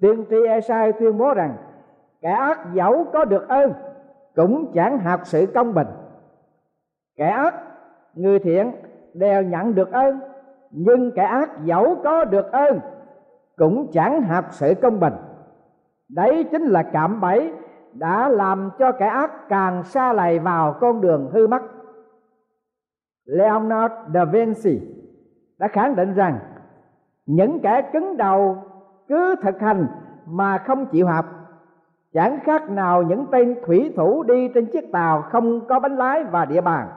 Tiên 0.00 0.24
tri 0.30 0.36
Esai 0.48 0.92
tuyên 0.92 1.18
bố 1.18 1.34
rằng 1.34 1.56
kẻ 2.20 2.30
ác 2.30 2.74
dẫu 2.74 3.04
có 3.12 3.24
được 3.24 3.48
ơn 3.48 3.72
cũng 4.34 4.72
chẳng 4.74 4.98
học 4.98 5.20
sự 5.24 5.46
công 5.54 5.74
bình. 5.74 5.86
Kẻ 7.16 7.28
ác, 7.28 7.54
người 8.14 8.38
thiện 8.38 8.72
đều 9.14 9.42
nhận 9.42 9.74
được 9.74 9.92
ơn, 9.92 10.20
nhưng 10.70 11.10
kẻ 11.12 11.22
ác 11.22 11.50
dẫu 11.64 11.96
có 12.04 12.24
được 12.24 12.52
ơn 12.52 12.80
cũng 13.56 13.92
chẳng 13.92 14.22
học 14.22 14.44
sự 14.50 14.74
công 14.82 15.00
bình. 15.00 15.14
Đấy 16.08 16.44
chính 16.44 16.62
là 16.62 16.82
cạm 16.82 17.20
bẫy 17.20 17.52
đã 17.98 18.28
làm 18.28 18.70
cho 18.78 18.92
kẻ 18.92 19.06
ác 19.06 19.48
càng 19.48 19.82
xa 19.82 20.12
lầy 20.12 20.38
vào 20.38 20.76
con 20.80 21.00
đường 21.00 21.30
hư 21.32 21.46
mất. 21.46 21.62
Leonardo 23.24 23.88
da 24.14 24.24
Vinci 24.24 24.80
đã 25.58 25.68
khẳng 25.68 25.96
định 25.96 26.14
rằng, 26.14 26.38
những 27.26 27.60
kẻ 27.62 27.82
cứng 27.92 28.16
đầu 28.16 28.56
cứ 29.08 29.34
thực 29.42 29.60
hành 29.60 29.86
mà 30.26 30.58
không 30.58 30.86
chịu 30.86 31.06
học. 31.06 31.24
Chẳng 32.12 32.38
khác 32.44 32.70
nào 32.70 33.02
những 33.02 33.26
tên 33.32 33.56
thủy 33.66 33.92
thủ 33.96 34.22
đi 34.22 34.48
trên 34.54 34.66
chiếc 34.66 34.92
tàu 34.92 35.22
không 35.22 35.66
có 35.66 35.80
bánh 35.80 35.96
lái 35.96 36.24
và 36.24 36.44
địa 36.44 36.60
bàn, 36.60 36.88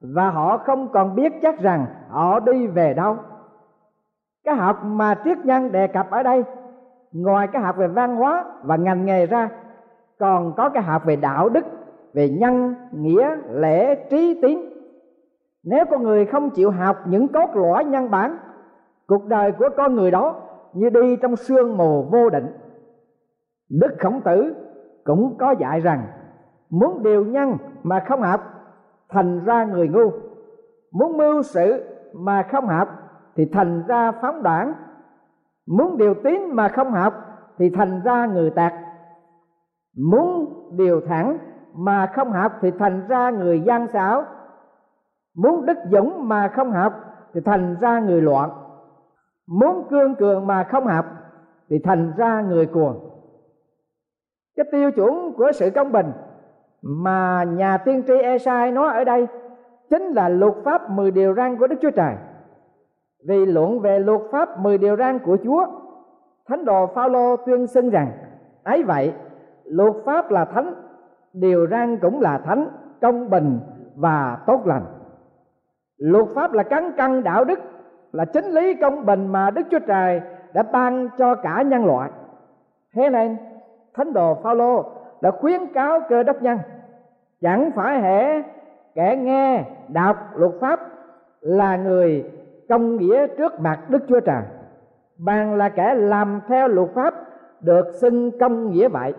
và 0.00 0.30
họ 0.30 0.58
không 0.58 0.88
còn 0.88 1.14
biết 1.14 1.32
chắc 1.42 1.60
rằng 1.60 1.86
họ 2.08 2.40
đi 2.40 2.66
về 2.66 2.94
đâu. 2.94 3.16
Cái 4.44 4.54
học 4.54 4.84
mà 4.84 5.14
triết 5.24 5.38
nhân 5.38 5.72
đề 5.72 5.86
cập 5.86 6.10
ở 6.10 6.22
đây, 6.22 6.44
ngoài 7.12 7.48
cái 7.52 7.62
học 7.62 7.76
về 7.76 7.86
văn 7.86 8.16
hóa 8.16 8.44
và 8.62 8.76
ngành 8.76 9.04
nghề 9.04 9.26
ra 9.26 9.48
còn 10.18 10.52
có 10.56 10.68
cái 10.68 10.82
học 10.82 11.02
về 11.04 11.16
đạo 11.16 11.48
đức, 11.48 11.64
về 12.14 12.28
nhân, 12.28 12.74
nghĩa, 12.92 13.36
lễ, 13.50 13.94
trí 14.10 14.40
tín. 14.42 14.58
Nếu 15.64 15.84
con 15.90 16.02
người 16.02 16.26
không 16.26 16.50
chịu 16.50 16.70
học 16.70 16.96
những 17.06 17.28
cốt 17.28 17.50
lõi 17.54 17.84
nhân 17.84 18.10
bản, 18.10 18.38
cuộc 19.06 19.24
đời 19.24 19.52
của 19.52 19.68
con 19.76 19.94
người 19.94 20.10
đó 20.10 20.34
như 20.72 20.90
đi 20.90 21.16
trong 21.16 21.36
sương 21.36 21.76
mù 21.76 22.02
vô 22.02 22.30
định. 22.30 22.46
Đức 23.70 23.96
khổng 24.00 24.20
tử 24.20 24.54
cũng 25.04 25.36
có 25.38 25.54
dạy 25.58 25.80
rằng, 25.80 26.06
muốn 26.70 27.02
điều 27.02 27.24
nhân 27.24 27.56
mà 27.82 28.04
không 28.08 28.22
học, 28.22 28.40
thành 29.08 29.44
ra 29.44 29.64
người 29.64 29.88
ngu. 29.88 30.10
Muốn 30.92 31.16
mưu 31.16 31.42
sự 31.42 31.84
mà 32.14 32.42
không 32.42 32.66
học, 32.66 32.88
thì 33.36 33.46
thành 33.52 33.82
ra 33.88 34.12
phóng 34.12 34.42
đảng 34.42 34.74
muốn 35.66 35.98
điều 35.98 36.14
tín 36.14 36.52
mà 36.52 36.68
không 36.68 36.90
học, 36.90 37.14
thì 37.58 37.70
thành 37.70 38.00
ra 38.04 38.26
người 38.26 38.50
tạc 38.50 38.72
muốn 39.98 40.54
điều 40.76 41.00
thẳng 41.00 41.38
mà 41.74 42.06
không 42.06 42.32
học 42.32 42.52
thì 42.60 42.70
thành 42.78 43.06
ra 43.08 43.30
người 43.30 43.60
gian 43.60 43.86
xảo. 43.92 44.24
Muốn 45.36 45.66
đức 45.66 45.78
dũng 45.90 46.28
mà 46.28 46.48
không 46.48 46.72
học 46.72 46.92
thì 47.34 47.40
thành 47.40 47.76
ra 47.80 48.00
người 48.00 48.22
loạn. 48.22 48.50
Muốn 49.46 49.86
cương 49.90 50.14
cường 50.14 50.46
mà 50.46 50.64
không 50.64 50.86
học 50.86 51.04
thì 51.68 51.78
thành 51.78 52.12
ra 52.16 52.40
người 52.40 52.66
cuồng. 52.66 53.10
Cái 54.56 54.66
tiêu 54.72 54.90
chuẩn 54.90 55.32
của 55.36 55.52
sự 55.52 55.70
công 55.70 55.92
bình 55.92 56.12
mà 56.82 57.44
nhà 57.44 57.78
tiên 57.78 58.02
tri 58.06 58.14
Esai 58.18 58.72
nói 58.72 58.94
ở 58.94 59.04
đây 59.04 59.26
chính 59.90 60.02
là 60.02 60.28
luật 60.28 60.54
pháp 60.64 60.90
10 60.90 61.10
điều 61.10 61.34
răn 61.34 61.56
của 61.56 61.66
Đức 61.66 61.76
Chúa 61.82 61.90
Trời. 61.90 62.14
Vì 63.28 63.46
luận 63.46 63.80
về 63.80 63.98
luật 63.98 64.20
pháp 64.32 64.60
10 64.60 64.78
điều 64.78 64.96
răn 64.96 65.18
của 65.18 65.36
Chúa, 65.44 65.66
Thánh 66.48 66.64
đồ 66.64 66.86
Phaolô 66.86 67.36
tuyên 67.36 67.66
xưng 67.66 67.90
rằng 67.90 68.12
ấy 68.64 68.82
vậy, 68.82 69.12
luật 69.70 69.92
pháp 70.04 70.30
là 70.30 70.44
thánh, 70.44 70.74
điều 71.32 71.66
răn 71.66 71.98
cũng 71.98 72.20
là 72.20 72.38
thánh, 72.38 72.68
công 73.00 73.30
bình 73.30 73.58
và 73.96 74.38
tốt 74.46 74.66
lành. 74.66 74.84
Luật 75.98 76.26
pháp 76.34 76.52
là 76.52 76.62
cán 76.62 76.92
cân 76.96 77.22
đạo 77.22 77.44
đức, 77.44 77.58
là 78.12 78.24
chính 78.24 78.44
lý 78.44 78.74
công 78.74 79.06
bình 79.06 79.26
mà 79.26 79.50
Đức 79.50 79.62
Chúa 79.70 79.78
Trời 79.78 80.20
đã 80.54 80.62
ban 80.62 81.08
cho 81.18 81.34
cả 81.34 81.62
nhân 81.62 81.84
loại. 81.84 82.10
Thế 82.94 83.10
nên 83.10 83.36
thánh 83.94 84.12
đồ 84.12 84.34
Phaolô 84.34 84.84
đã 85.20 85.30
khuyến 85.30 85.66
cáo 85.66 86.00
cơ 86.08 86.22
đốc 86.22 86.42
nhân 86.42 86.58
chẳng 87.40 87.70
phải 87.74 88.00
hệ 88.00 88.42
kẻ 88.94 89.16
nghe 89.16 89.64
đọc 89.88 90.16
luật 90.34 90.52
pháp 90.60 90.80
là 91.40 91.76
người 91.76 92.30
công 92.68 92.96
nghĩa 92.96 93.26
trước 93.26 93.60
mặt 93.60 93.78
Đức 93.88 94.02
Chúa 94.08 94.20
Trời 94.20 94.42
bằng 95.18 95.54
là 95.54 95.68
kẻ 95.68 95.94
làm 95.94 96.40
theo 96.48 96.68
luật 96.68 96.88
pháp 96.94 97.14
được 97.60 97.86
xưng 98.00 98.38
công 98.38 98.70
nghĩa 98.70 98.88
vậy 98.88 99.14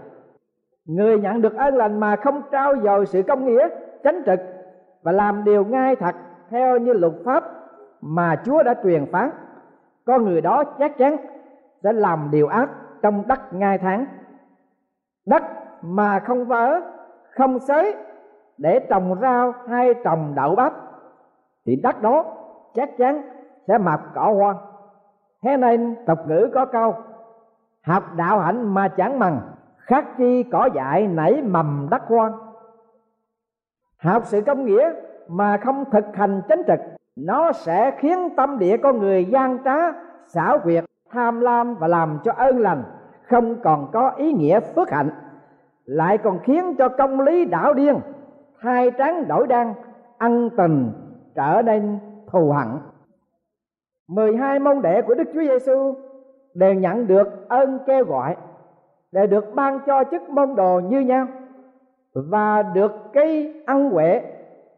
người 0.89 1.19
nhận 1.19 1.41
được 1.41 1.55
ơn 1.55 1.75
lành 1.75 1.99
mà 1.99 2.15
không 2.15 2.41
trao 2.51 2.75
dồi 2.83 3.05
sự 3.05 3.21
công 3.27 3.45
nghĩa, 3.45 3.67
chánh 4.03 4.21
trực, 4.25 4.39
và 5.03 5.11
làm 5.11 5.43
điều 5.43 5.65
ngay 5.65 5.95
thật 5.95 6.15
theo 6.49 6.77
như 6.77 6.93
luật 6.93 7.13
pháp 7.25 7.43
mà 8.01 8.41
Chúa 8.45 8.63
đã 8.63 8.73
truyền 8.83 9.05
phán 9.11 9.29
con 10.05 10.25
người 10.25 10.41
đó 10.41 10.63
chắc 10.63 10.97
chắn 10.97 11.15
sẽ 11.83 11.93
làm 11.93 12.27
điều 12.31 12.47
ác 12.47 12.69
trong 13.01 13.23
đất 13.27 13.53
ngai 13.53 13.77
tháng 13.77 14.05
đất 15.25 15.43
mà 15.81 16.19
không 16.19 16.45
vỡ, 16.45 16.79
không 17.31 17.59
xới, 17.59 17.95
để 18.57 18.79
trồng 18.89 19.15
rau 19.21 19.53
hay 19.69 19.93
trồng 20.03 20.33
đậu 20.35 20.55
bắp, 20.55 20.73
thì 21.65 21.75
đất 21.75 22.01
đó 22.01 22.25
chắc 22.73 22.97
chắn 22.97 23.21
sẽ 23.67 23.77
mọc 23.77 23.99
cỏ 24.15 24.33
hoang. 24.37 24.57
thế 25.43 25.57
nên 25.57 25.95
tục 26.07 26.19
ngữ 26.27 26.49
có 26.53 26.65
câu, 26.65 26.95
học 27.83 28.03
đạo 28.15 28.39
hạnh 28.39 28.73
mà 28.73 28.87
chẳng 28.87 29.19
mần 29.19 29.33
khắc 29.89 30.17
chi 30.17 30.43
cỏ 30.43 30.69
dại 30.73 31.07
nảy 31.07 31.41
mầm 31.41 31.87
đắc 31.91 32.01
quan 32.09 32.31
học 33.97 34.23
sự 34.25 34.41
công 34.41 34.65
nghĩa 34.65 34.91
mà 35.27 35.57
không 35.57 35.83
thực 35.91 36.05
hành 36.13 36.41
chánh 36.49 36.61
trực, 36.67 36.79
nó 37.15 37.51
sẽ 37.51 37.91
khiến 37.99 38.29
tâm 38.37 38.59
địa 38.59 38.77
con 38.77 38.99
người 38.99 39.25
gian 39.25 39.57
trá, 39.65 39.75
xảo 40.27 40.59
quyệt, 40.59 40.85
tham 41.11 41.39
lam 41.39 41.75
và 41.75 41.87
làm 41.87 42.19
cho 42.23 42.31
ơn 42.31 42.59
lành, 42.59 42.83
không 43.29 43.61
còn 43.63 43.91
có 43.93 44.09
ý 44.09 44.33
nghĩa 44.33 44.59
phước 44.59 44.89
hạnh. 44.89 45.09
Lại 45.85 46.17
còn 46.17 46.39
khiến 46.43 46.75
cho 46.77 46.89
công 46.89 47.19
lý 47.19 47.45
đảo 47.45 47.73
điên 47.73 47.99
hai 48.59 48.91
tráng 48.97 49.27
đổi 49.27 49.47
đan 49.47 49.73
ân 50.17 50.49
tình 50.57 50.91
trở 51.35 51.61
nên 51.61 51.99
thù 52.31 52.51
hận. 52.51 52.67
12 54.07 54.59
môn 54.59 54.81
đệ 54.81 55.01
của 55.01 55.15
Đức 55.15 55.23
Chúa 55.33 55.41
Giêsu 55.41 55.95
đều 56.53 56.73
nhận 56.73 57.07
được 57.07 57.49
ơn 57.49 57.79
kêu 57.87 58.05
gọi 58.05 58.35
để 59.11 59.27
được 59.27 59.55
ban 59.55 59.79
cho 59.87 60.03
chức 60.11 60.29
môn 60.29 60.55
đồ 60.55 60.81
như 60.89 60.99
nhau. 60.99 61.27
Và 62.13 62.63
được 62.63 62.91
cái 63.13 63.53
ân 63.65 63.89
huệ 63.89 64.21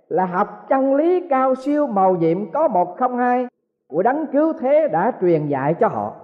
là 0.08 0.26
học 0.26 0.66
chân 0.70 0.96
lý 0.96 1.28
cao 1.30 1.56
siêu 1.56 1.88
màu 1.88 2.16
nhiệm 2.16 2.52
có 2.52 2.68
một 2.68 2.98
không 2.98 3.18
hai 3.18 3.48
của 3.88 4.04
đấng 4.04 4.26
cứu 4.28 4.54
thế 4.54 4.88
đã 4.88 5.12
truyền 5.22 5.48
dạy 5.48 5.74
cho 5.74 5.88
họ. 5.88 6.16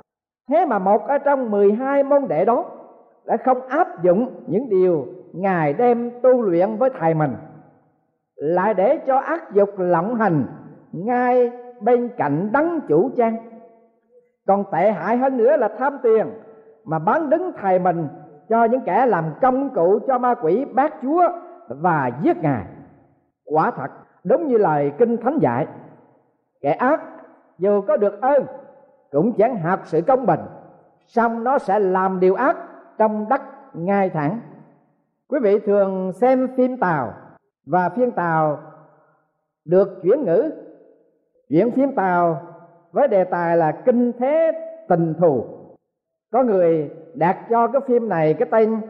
Thế 0.50 0.66
mà 0.66 0.80
một 0.80 1.08
ở 1.08 1.18
trong 1.18 1.52
12 1.52 2.04
môn 2.04 2.28
đệ 2.28 2.46
đó 2.46 2.66
đã 3.26 3.38
không 3.38 3.62
áp 3.68 4.04
dụng 4.04 4.30
những 4.48 4.70
điều 4.70 5.06
ngài 5.34 5.74
đem 5.74 6.12
tu 6.22 6.42
luyện 6.42 6.78
với 6.78 6.90
thầy 7.00 7.14
mình. 7.14 7.36
Lại 8.36 8.74
để 8.74 8.98
cho 9.08 9.18
ác 9.18 9.54
dục 9.54 9.70
lộng 9.78 10.16
hành 10.16 10.46
ngay 10.92 11.52
bên 11.82 12.10
cạnh 12.18 12.50
đấng 12.52 12.80
chủ 12.88 13.10
trang. 13.18 13.38
Còn 14.48 14.64
tệ 14.72 14.92
hại 14.92 15.18
hơn 15.18 15.38
nữa 15.38 15.58
là 15.58 15.70
tham 15.78 15.98
tiền 16.04 16.28
mà 16.88 17.00
bán 17.00 17.30
đứng 17.30 17.52
thầy 17.62 17.80
mình 17.80 18.08
cho 18.50 18.64
những 18.64 18.82
kẻ 18.82 19.06
làm 19.06 19.26
công 19.42 19.70
cụ 19.70 20.00
cho 20.08 20.18
ma 20.18 20.36
quỷ 20.42 20.66
bác 20.66 20.94
chúa 21.02 21.24
và 21.68 22.12
giết 22.22 22.38
ngài. 22.38 22.66
Quả 23.46 23.72
thật, 23.72 23.92
đúng 24.24 24.48
như 24.48 24.58
lời 24.58 24.92
kinh 24.98 25.18
thánh 25.18 25.40
dạy, 25.40 25.68
kẻ 26.62 26.72
ác 26.72 27.02
dù 27.58 27.82
có 27.82 27.98
được 27.98 28.22
ơn, 28.22 28.46
cũng 29.12 29.34
chẳng 29.38 29.56
hạt 29.56 29.80
sự 29.84 30.02
công 30.02 30.26
bình 30.26 30.40
xong 31.08 31.44
nó 31.44 31.58
sẽ 31.58 31.80
làm 31.80 32.20
điều 32.20 32.36
ác 32.36 32.58
trong 32.98 33.30
đất 33.30 33.42
ngay 33.74 34.10
thẳng. 34.10 34.40
Quý 35.30 35.40
vị 35.44 35.60
thường 35.60 36.12
xem 36.14 36.48
phim 36.58 36.78
tàu 36.78 37.14
và 37.66 37.90
phim 37.90 38.12
tàu 38.12 38.60
được 39.66 40.00
chuyển 40.04 40.24
ngữ. 40.26 40.52
Chuyển 41.50 41.72
phim 41.72 41.96
tàu 41.96 42.42
với 42.92 43.08
đề 43.08 43.24
tài 43.24 43.58
là 43.58 43.72
kinh 43.72 44.12
thế 44.20 44.52
tình 44.88 45.14
thù 45.14 45.57
có 46.32 46.44
người 46.44 46.92
đặt 47.14 47.38
cho 47.50 47.68
cái 47.68 47.82
phim 47.88 48.10
này 48.10 48.34
cái 48.34 48.48
tên 48.52 48.82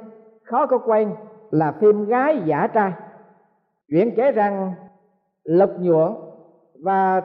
khó 0.43 0.65
có 0.65 0.77
quen 0.77 1.11
là 1.51 1.71
phim 1.71 2.05
gái 2.05 2.41
giả 2.45 2.67
trai. 2.67 2.91
Chuyện 3.89 4.13
kể 4.15 4.31
rằng 4.31 4.73
lục 5.43 5.69
nhuộn 5.79 6.15
và 6.83 7.21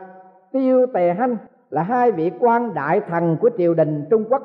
tiêu 0.53 0.87
tề 0.95 1.13
hanh 1.13 1.37
là 1.71 1.83
hai 1.83 2.13
vị 2.13 2.33
quan 2.41 2.75
đại 2.75 3.01
thần 3.01 3.37
của 3.41 3.51
triều 3.59 3.75
đình 3.75 4.07
trung 4.11 4.25
quốc. 4.31 4.43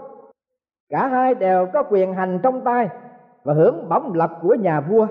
Cả 0.90 1.08
hai 1.08 1.36
đều 1.36 1.68
có 1.74 1.84
quyền 1.84 2.14
hành 2.14 2.40
trong 2.44 2.62
tay 2.62 2.90
và 3.44 3.54
hưởng 3.54 3.90
bổng 3.90 4.14
lộc 4.14 4.32
của 4.42 4.56
nhà 4.56 4.82
vua. 4.82 5.08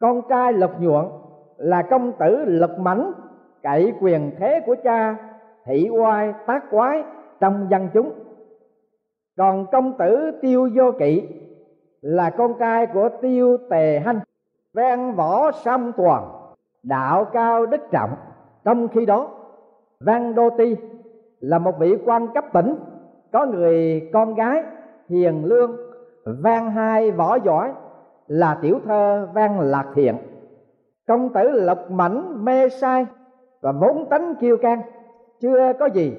Con 0.00 0.22
trai 0.28 0.52
lục 0.52 0.70
nhuận 0.80 1.04
là 1.56 1.82
công 1.82 2.12
tử 2.12 2.44
lục 2.46 2.70
mãnh, 2.78 3.12
cậy 3.62 3.94
quyền 4.00 4.30
thế 4.38 4.60
của 4.66 4.76
cha 4.84 5.16
thị 5.64 5.88
oai 5.90 6.34
tác 6.46 6.70
quái 6.70 7.04
trong 7.40 7.66
dân 7.70 7.88
chúng 7.94 8.12
còn 9.36 9.66
công 9.72 9.92
tử 9.98 10.30
tiêu 10.42 10.68
vô 10.74 10.92
kỵ 10.98 11.22
là 12.00 12.30
con 12.30 12.54
trai 12.58 12.86
của 12.86 13.08
tiêu 13.22 13.56
tề 13.70 13.98
hanh 13.98 14.20
ven 14.74 15.12
võ 15.12 15.50
song 15.52 15.92
toàn, 15.96 16.32
đạo 16.82 17.24
cao 17.32 17.66
đức 17.66 17.80
trọng. 17.90 18.10
Trong 18.64 18.88
khi 18.88 19.06
đó 19.06 19.30
văn 20.00 20.34
đô 20.34 20.50
ti 20.50 20.76
là 21.40 21.58
một 21.58 21.78
vị 21.78 21.96
quan 22.04 22.28
cấp 22.34 22.44
tỉnh, 22.52 22.76
có 23.32 23.46
người 23.46 24.08
con 24.12 24.34
gái 24.34 24.62
hiền 25.08 25.44
lương 25.44 25.76
văn 26.24 26.70
hai 26.70 27.10
võ 27.10 27.38
giỏi 27.38 27.72
là 28.26 28.58
tiểu 28.62 28.80
thơ 28.84 29.28
văn 29.34 29.60
lạc 29.60 29.86
thiện. 29.94 30.16
Công 31.06 31.32
tử 31.32 31.50
lộc 31.50 31.90
mảnh 31.90 32.44
mê 32.44 32.68
sai 32.68 33.06
và 33.60 33.72
vốn 33.72 34.06
tánh 34.10 34.34
kiêu 34.40 34.56
căng 34.56 34.82
chưa 35.40 35.72
có 35.78 35.86
gì 35.86 36.12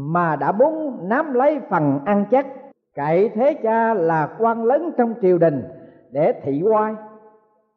mà 0.00 0.36
đã 0.36 0.52
muốn 0.52 0.98
nắm 1.08 1.34
lấy 1.34 1.60
phần 1.70 2.00
ăn 2.04 2.24
chắc 2.30 2.46
cậy 2.94 3.28
thế 3.28 3.54
cha 3.62 3.94
là 3.94 4.36
quan 4.38 4.64
lớn 4.64 4.90
trong 4.98 5.14
triều 5.22 5.38
đình 5.38 5.64
để 6.10 6.40
thị 6.42 6.62
oai. 6.64 6.94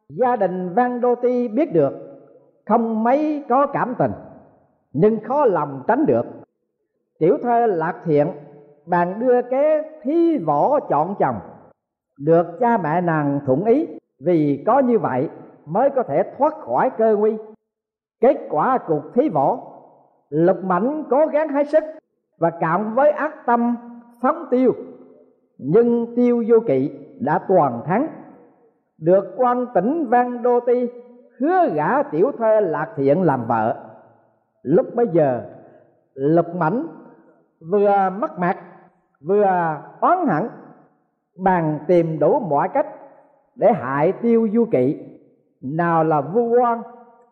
Gia 0.08 0.36
đình 0.36 0.74
van 0.74 1.00
đô 1.00 1.14
ti 1.14 1.48
biết 1.48 1.72
được, 1.72 1.92
không 2.66 3.04
mấy 3.04 3.44
có 3.48 3.66
cảm 3.66 3.94
tình, 3.98 4.12
nhưng 4.92 5.20
khó 5.20 5.44
lòng 5.44 5.82
tránh 5.86 6.06
được. 6.06 6.26
Tiểu 7.18 7.38
thơ 7.42 7.66
lạc 7.66 7.94
thiện, 8.04 8.28
bàn 8.86 9.20
đưa 9.20 9.42
kế 9.42 9.82
thi 10.02 10.38
võ 10.38 10.80
chọn 10.80 11.14
chồng. 11.18 11.36
Được 12.18 12.46
cha 12.60 12.78
mẹ 12.78 13.00
nàng 13.00 13.40
thuận 13.46 13.64
ý, 13.64 13.86
vì 14.20 14.62
có 14.66 14.78
như 14.78 14.98
vậy 14.98 15.28
mới 15.66 15.90
có 15.90 16.02
thể 16.02 16.22
thoát 16.38 16.54
khỏi 16.54 16.90
cơ 16.98 17.16
nguy. 17.16 17.36
Kết 18.20 18.36
quả 18.50 18.78
cuộc 18.78 19.02
thí 19.14 19.28
võ, 19.28 19.58
lục 20.28 20.64
mạnh 20.64 21.04
cố 21.10 21.26
gắng 21.26 21.48
hết 21.48 21.68
sức 21.68 21.84
và 22.42 22.50
cộng 22.50 22.94
với 22.94 23.10
ác 23.10 23.46
tâm, 23.46 23.76
phóng 24.22 24.46
tiêu. 24.50 24.72
Nhưng 25.58 26.16
tiêu 26.16 26.44
vô 26.48 26.56
kỵ 26.66 26.90
đã 27.20 27.40
toàn 27.48 27.82
thắng. 27.86 28.06
Được 28.98 29.34
quan 29.36 29.66
tỉnh 29.74 30.06
văn 30.08 30.42
đô 30.42 30.60
ti, 30.60 30.88
hứa 31.40 31.68
gả 31.74 32.02
tiểu 32.02 32.32
thơ 32.38 32.60
lạc 32.60 32.88
thiện 32.96 33.22
làm 33.22 33.46
vợ. 33.46 33.84
Lúc 34.62 34.86
bấy 34.94 35.06
giờ, 35.12 35.42
lục 36.14 36.46
mảnh 36.54 36.86
vừa 37.70 38.10
mất 38.18 38.38
mặt 38.38 38.56
vừa 39.20 39.76
oán 40.00 40.26
hận. 40.26 40.48
Bằng 41.38 41.78
tìm 41.86 42.18
đủ 42.18 42.40
mọi 42.40 42.68
cách 42.68 42.86
để 43.54 43.72
hại 43.72 44.12
tiêu 44.12 44.48
du 44.52 44.64
kỵ. 44.70 44.98
Nào 45.60 46.04
là 46.04 46.20
vu 46.20 46.60
oan 46.62 46.82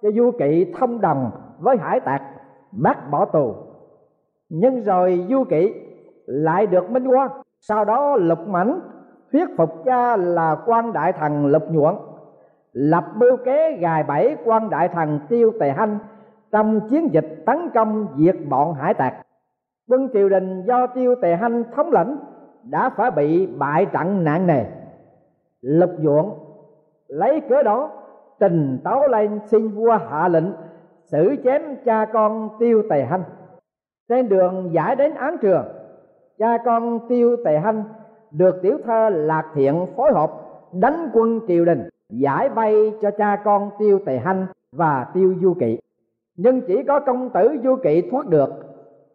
cho 0.02 0.10
du 0.10 0.30
kỵ 0.38 0.72
thông 0.78 1.00
đồng 1.00 1.30
với 1.58 1.76
hải 1.76 2.00
tặc 2.00 2.22
bắt 2.72 3.10
bỏ 3.10 3.24
tù 3.24 3.69
nhưng 4.50 4.82
rồi 4.82 5.26
du 5.30 5.44
kỵ 5.44 5.72
lại 6.26 6.66
được 6.66 6.90
minh 6.90 7.06
quan 7.06 7.30
sau 7.60 7.84
đó 7.84 8.16
lục 8.16 8.38
mãnh 8.46 8.80
thuyết 9.32 9.48
phục 9.56 9.84
cha 9.84 10.16
là 10.16 10.56
quan 10.66 10.92
đại 10.92 11.12
thần 11.12 11.46
lục 11.46 11.62
nhuận, 11.70 11.94
lập 12.72 13.04
mưu 13.16 13.36
kế 13.36 13.72
gài 13.72 14.02
bẫy 14.02 14.36
quan 14.44 14.70
đại 14.70 14.88
thần 14.88 15.20
tiêu 15.28 15.52
tề 15.60 15.70
hanh 15.70 15.98
trong 16.52 16.80
chiến 16.88 17.08
dịch 17.12 17.42
tấn 17.46 17.70
công 17.74 18.06
diệt 18.18 18.36
bọn 18.48 18.74
hải 18.74 18.94
tặc 18.94 19.14
quân 19.90 20.08
triều 20.12 20.28
đình 20.28 20.62
do 20.66 20.86
tiêu 20.86 21.14
tề 21.22 21.36
hanh 21.36 21.64
thống 21.74 21.92
lãnh 21.92 22.16
đã 22.62 22.90
phải 22.90 23.10
bị 23.10 23.46
bại 23.46 23.86
trận 23.86 24.24
nặng 24.24 24.46
nề. 24.46 24.64
Lục 25.60 25.90
nhuận 25.98 26.24
lấy 27.08 27.40
cớ 27.40 27.62
đó, 27.62 27.90
trình 28.40 28.78
tấu 28.84 29.08
lên 29.08 29.40
xin 29.46 29.68
vua 29.68 29.98
hạ 30.10 30.28
lệnh 30.28 30.52
xử 31.04 31.36
chém 31.44 31.62
cha 31.84 32.04
con 32.12 32.48
tiêu 32.58 32.82
tề 32.90 33.04
hanh 33.04 33.22
trên 34.10 34.28
đường 34.28 34.68
giải 34.72 34.96
đến 34.96 35.14
án 35.14 35.36
trường, 35.40 35.64
cha 36.38 36.58
con 36.64 37.08
tiêu 37.08 37.36
tề 37.44 37.58
hanh 37.58 37.84
được 38.30 38.62
tiểu 38.62 38.78
thơ 38.84 39.08
lạc 39.08 39.44
thiện 39.54 39.86
phối 39.96 40.12
hợp 40.12 40.30
đánh 40.72 41.10
quân 41.12 41.40
triều 41.48 41.64
đình, 41.64 41.88
giải 42.08 42.48
bay 42.48 42.92
cho 43.02 43.10
cha 43.10 43.36
con 43.44 43.70
tiêu 43.78 43.98
tề 44.06 44.18
hanh 44.18 44.46
và 44.72 45.06
tiêu 45.14 45.34
du 45.42 45.54
kỵ. 45.54 45.78
Nhưng 46.36 46.60
chỉ 46.60 46.82
có 46.88 47.00
công 47.00 47.30
tử 47.30 47.56
du 47.64 47.76
kỵ 47.82 48.02
thoát 48.10 48.26
được, 48.26 48.50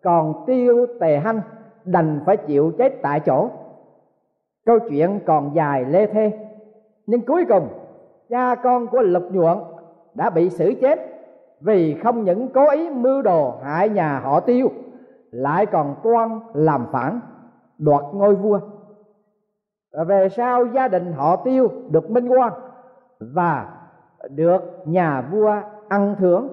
còn 0.03 0.43
tiêu 0.47 0.85
tề 0.99 1.17
hanh 1.17 1.41
đành 1.85 2.19
phải 2.25 2.37
chịu 2.37 2.71
chết 2.77 2.93
tại 3.01 3.19
chỗ. 3.19 3.49
Câu 4.65 4.79
chuyện 4.89 5.19
còn 5.25 5.51
dài 5.55 5.85
lê 5.85 6.07
thê, 6.07 6.31
nhưng 7.07 7.21
cuối 7.21 7.45
cùng, 7.49 7.67
cha 8.29 8.55
con 8.55 8.87
của 8.87 9.01
lục 9.01 9.23
nhuận 9.31 9.57
đã 10.13 10.29
bị 10.29 10.49
xử 10.49 10.73
chết 10.81 10.99
vì 11.61 11.95
không 12.03 12.23
những 12.23 12.47
cố 12.53 12.69
ý 12.71 12.89
mưu 12.89 13.21
đồ 13.21 13.53
hại 13.63 13.89
nhà 13.89 14.19
họ 14.19 14.39
tiêu 14.39 14.69
lại 15.35 15.65
còn 15.65 15.95
toan 16.03 16.39
làm 16.53 16.85
phản, 16.91 17.19
đoạt 17.77 18.03
ngôi 18.13 18.35
vua. 18.35 18.59
Và 19.93 20.03
về 20.03 20.29
sau 20.29 20.65
gia 20.65 20.87
đình 20.87 21.13
họ 21.13 21.35
tiêu 21.35 21.71
được 21.89 22.11
minh 22.11 22.27
quan 22.27 22.53
và 23.19 23.69
được 24.29 24.61
nhà 24.85 25.21
vua 25.31 25.55
ăn 25.87 26.15
thưởng. 26.19 26.49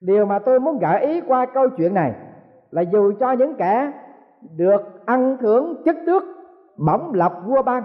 Điều 0.00 0.26
mà 0.26 0.38
tôi 0.38 0.60
muốn 0.60 0.78
gợi 0.78 1.00
ý 1.00 1.20
qua 1.20 1.46
câu 1.46 1.68
chuyện 1.68 1.94
này 1.94 2.14
là 2.70 2.82
dù 2.82 3.12
cho 3.20 3.32
những 3.32 3.54
kẻ 3.54 3.92
được 4.56 5.06
ăn 5.06 5.36
thưởng 5.40 5.82
chức 5.84 5.96
tước 6.06 6.22
bổng 6.76 7.14
lộc 7.14 7.32
vua 7.46 7.62
ban, 7.62 7.82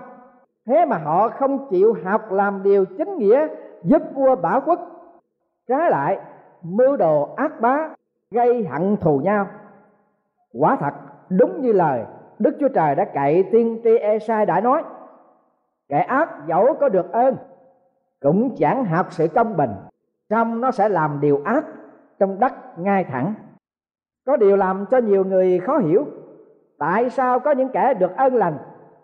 thế 0.68 0.86
mà 0.86 0.98
họ 0.98 1.30
không 1.30 1.68
chịu 1.70 1.96
học 2.04 2.32
làm 2.32 2.64
điều 2.64 2.86
chính 2.86 3.18
nghĩa 3.18 3.48
giúp 3.84 4.02
vua 4.14 4.36
bảo 4.36 4.62
quốc, 4.66 4.80
trái 5.68 5.92
lại 5.92 6.20
mưu 6.62 6.98
đồ 6.98 7.30
ác 7.36 7.62
bá 7.62 7.90
gây 8.32 8.68
hận 8.72 8.98
thù 8.98 9.20
nhau 9.24 9.48
quả 10.54 10.78
thật, 10.80 10.94
đúng 11.30 11.62
như 11.62 11.74
lời 11.74 12.06
đức 12.40 12.56
chúa 12.60 12.68
trời 12.68 12.96
đã 12.96 13.06
cậy 13.06 13.44
tiên 13.52 13.80
tri 13.84 13.98
esai 13.98 14.46
đã 14.46 14.62
nói, 14.62 14.84
kẻ 15.90 16.00
ác 16.00 16.30
dẫu 16.48 16.74
có 16.80 16.90
được 16.90 17.12
ơn, 17.12 17.36
cũng 18.22 18.56
chẳng 18.58 18.86
học 18.86 19.08
sự 19.10 19.28
công 19.28 19.58
bình 19.58 19.72
xong 20.30 20.62
nó 20.62 20.72
sẽ 20.72 20.90
làm 20.90 21.20
điều 21.22 21.42
ác 21.46 21.66
trong 22.20 22.40
đất 22.40 22.54
ngay 22.78 23.04
thẳng. 23.04 23.34
Có 24.26 24.38
điều 24.38 24.56
làm 24.56 24.86
cho 24.92 24.98
nhiều 24.98 25.24
người 25.26 25.60
khó 25.60 25.78
hiểu, 25.78 26.06
tại 26.80 27.10
sao 27.10 27.40
có 27.40 27.52
những 27.52 27.70
kẻ 27.70 27.94
được 27.94 28.16
ơn 28.16 28.34
lành 28.34 28.58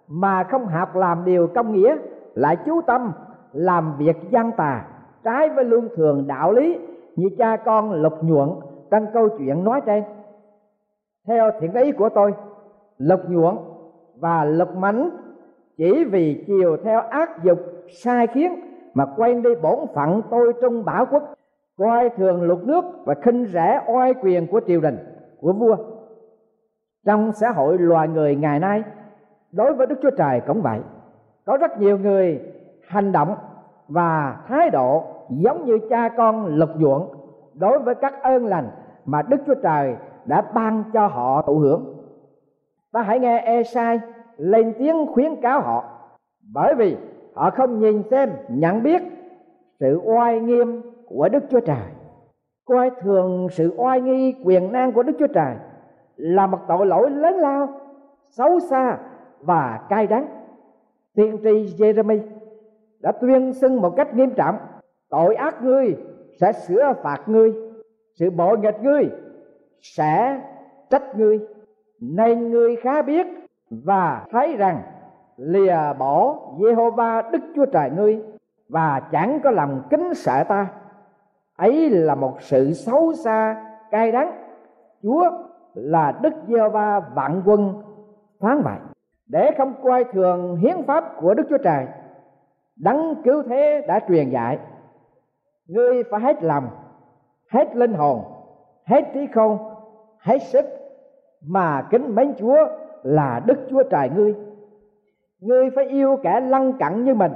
mà 0.08 0.44
không 0.44 0.66
học 0.66 0.96
làm 0.96 1.26
điều 1.26 1.48
công 1.48 1.74
nghĩa, 1.74 1.96
lại 2.34 2.58
chú 2.66 2.82
tâm 2.82 3.12
làm 3.54 3.98
việc 3.98 4.18
gian 4.30 4.52
tà, 4.52 4.86
trái 5.24 5.50
với 5.50 5.66
luân 5.66 5.90
thường 5.96 6.28
đạo 6.28 6.52
lý 6.52 6.80
như 7.16 7.28
cha 7.38 7.58
con 7.58 7.92
lục 7.92 8.14
nhuận 8.24 8.50
trong 8.92 9.06
câu 9.14 9.30
chuyện 9.38 9.64
nói 9.64 9.82
trên? 9.86 10.04
Theo 11.28 11.52
thiện 11.60 11.74
ý 11.74 11.92
của 11.92 12.10
tôi 12.10 12.34
lục 12.98 13.20
nhuận 13.30 13.56
và 14.20 14.46
lục 14.46 14.76
mánh 14.76 15.10
chỉ 15.78 16.04
vì 16.04 16.44
chiều 16.48 16.78
theo 16.84 17.02
ác 17.02 17.44
dục 17.44 17.60
sai 18.04 18.28
khiến 18.28 18.60
mà 18.94 19.06
quay 19.18 19.34
đi 19.34 19.50
bổn 19.62 19.80
phận 19.96 20.22
tôi 20.32 20.54
trong 20.62 20.86
bảo 20.86 21.06
quốc, 21.12 21.24
coi 21.78 22.10
thường 22.10 22.42
luật 22.42 22.60
nước 22.64 22.86
và 23.06 23.14
khinh 23.22 23.46
rẻ 23.46 23.82
oai 23.88 24.14
quyền 24.24 24.48
của 24.48 24.62
triều 24.68 24.82
đình, 24.82 24.98
của 25.42 25.54
vua. 25.54 25.78
Trong 27.06 27.32
xã 27.32 27.52
hội 27.52 27.78
loài 27.78 28.08
người 28.08 28.36
ngày 28.36 28.60
nay, 28.60 28.84
đối 29.52 29.74
với 29.74 29.88
đức 29.88 29.96
chúa 30.02 30.10
trời 30.18 30.42
cũng 30.48 30.62
vậy. 30.62 30.80
Có 31.46 31.58
rất 31.58 31.80
nhiều 31.80 31.98
người 31.98 32.42
hành 32.88 33.12
động 33.12 33.36
và 33.88 34.38
thái 34.48 34.70
độ 34.70 35.04
giống 35.30 35.66
như 35.66 35.80
cha 35.90 36.10
con 36.18 36.46
lục 36.46 36.70
nhuận 36.78 37.02
đối 37.54 37.80
với 37.80 37.96
các 37.96 38.24
ơn 38.24 38.46
lành 38.46 38.70
mà 39.06 39.22
đức 39.22 39.38
chúa 39.46 39.56
trời 39.64 39.96
đã 40.26 40.42
ban 40.42 40.84
cho 40.94 41.08
họ 41.08 41.42
thụ 41.42 41.58
hưởng. 41.58 41.96
Ta 42.92 43.02
hãy 43.02 43.20
nghe 43.20 43.40
Esai 43.40 44.00
lên 44.38 44.74
tiếng 44.78 45.06
khuyến 45.14 45.42
cáo 45.42 45.62
họ, 45.62 45.84
bởi 46.54 46.76
vì 46.76 46.98
họ 47.34 47.50
không 47.50 47.80
nhìn 47.80 48.04
xem, 48.12 48.30
nhận 48.50 48.84
biết 48.84 49.02
sự 49.80 50.00
oai 50.04 50.40
nghiêm 50.40 50.82
của 51.08 51.30
Đức 51.30 51.44
Chúa 51.50 51.60
Trời. 51.60 51.86
Coi 52.66 52.92
thường 53.02 53.48
sự 53.52 53.74
oai 53.78 54.02
nghi 54.02 54.36
quyền 54.46 54.72
năng 54.72 54.92
của 54.92 55.04
Đức 55.04 55.14
Chúa 55.20 55.28
Trời 55.28 55.56
là 56.16 56.48
một 56.48 56.60
tội 56.68 56.86
lỗi 56.86 57.10
lớn 57.10 57.34
lao, 57.34 57.70
xấu 58.30 58.60
xa 58.60 58.98
và 59.42 59.80
cay 59.90 60.08
đắng. 60.08 60.28
Tiên 61.16 61.38
tri 61.44 61.50
Jeremy 61.50 62.20
đã 63.00 63.12
tuyên 63.12 63.54
xưng 63.54 63.82
một 63.82 63.94
cách 63.98 64.16
nghiêm 64.16 64.30
trọng, 64.30 64.58
tội 65.10 65.36
ác 65.36 65.64
ngươi 65.64 65.98
sẽ 66.42 66.52
sửa 66.52 66.94
phạt 67.04 67.22
ngươi, 67.26 67.54
sự 68.14 68.30
bội 68.30 68.58
nghịch 68.58 68.84
ngươi 68.84 69.10
sẽ 69.84 70.42
trách 70.90 71.16
ngươi. 71.16 71.40
Nên 72.00 72.52
ngươi 72.52 72.76
khá 72.76 73.02
biết 73.02 73.28
và 73.70 74.26
thấy 74.32 74.56
rằng 74.58 74.82
lìa 75.38 75.78
bỏ 76.00 76.36
Jehovah 76.58 77.32
Đức 77.32 77.40
Chúa 77.56 77.66
Trời 77.66 77.90
ngươi 77.90 78.22
và 78.70 79.02
chẳng 79.12 79.40
có 79.44 79.52
lòng 79.52 79.82
kính 79.90 80.14
sợ 80.14 80.44
ta. 80.44 80.68
Ấy 81.58 81.90
là 81.90 82.16
một 82.16 82.42
sự 82.42 82.74
xấu 82.74 83.14
xa, 83.14 83.66
cay 83.92 84.12
đắng. 84.12 84.32
Chúa 85.02 85.32
là 85.74 86.20
Đức 86.22 86.34
Giê-hô-va 86.48 87.00
vạn 87.00 87.42
quân, 87.46 87.74
phán 88.40 88.62
vậy. 88.62 88.78
Để 89.28 89.52
không 89.58 89.74
coi 89.84 90.04
thường 90.04 90.56
hiến 90.56 90.84
pháp 90.88 91.04
của 91.22 91.34
Đức 91.34 91.44
Chúa 91.50 91.58
Trời, 91.58 91.86
đấng 92.76 93.16
cứu 93.24 93.44
thế 93.44 93.86
đã 93.88 94.00
truyền 94.08 94.30
dạy. 94.30 94.60
Ngươi 95.68 96.04
phải 96.12 96.22
hết 96.22 96.44
lòng, 96.44 96.68
hết 97.52 97.76
linh 97.76 97.94
hồn, 97.94 98.22
hết 98.86 99.02
trí 99.14 99.28
khôn 99.34 99.73
hết 100.24 100.38
sức 100.42 100.66
mà 101.46 101.88
kính 101.92 102.16
mến 102.16 102.34
Chúa 102.40 102.68
là 103.04 103.42
Đức 103.46 103.58
Chúa 103.70 103.84
Trời 103.84 104.10
ngươi. 104.16 104.36
Ngươi 105.40 105.70
phải 105.76 105.86
yêu 105.86 106.18
kẻ 106.24 106.40
lăng 106.40 106.74
cặn 106.74 107.04
như 107.04 107.14
mình. 107.14 107.32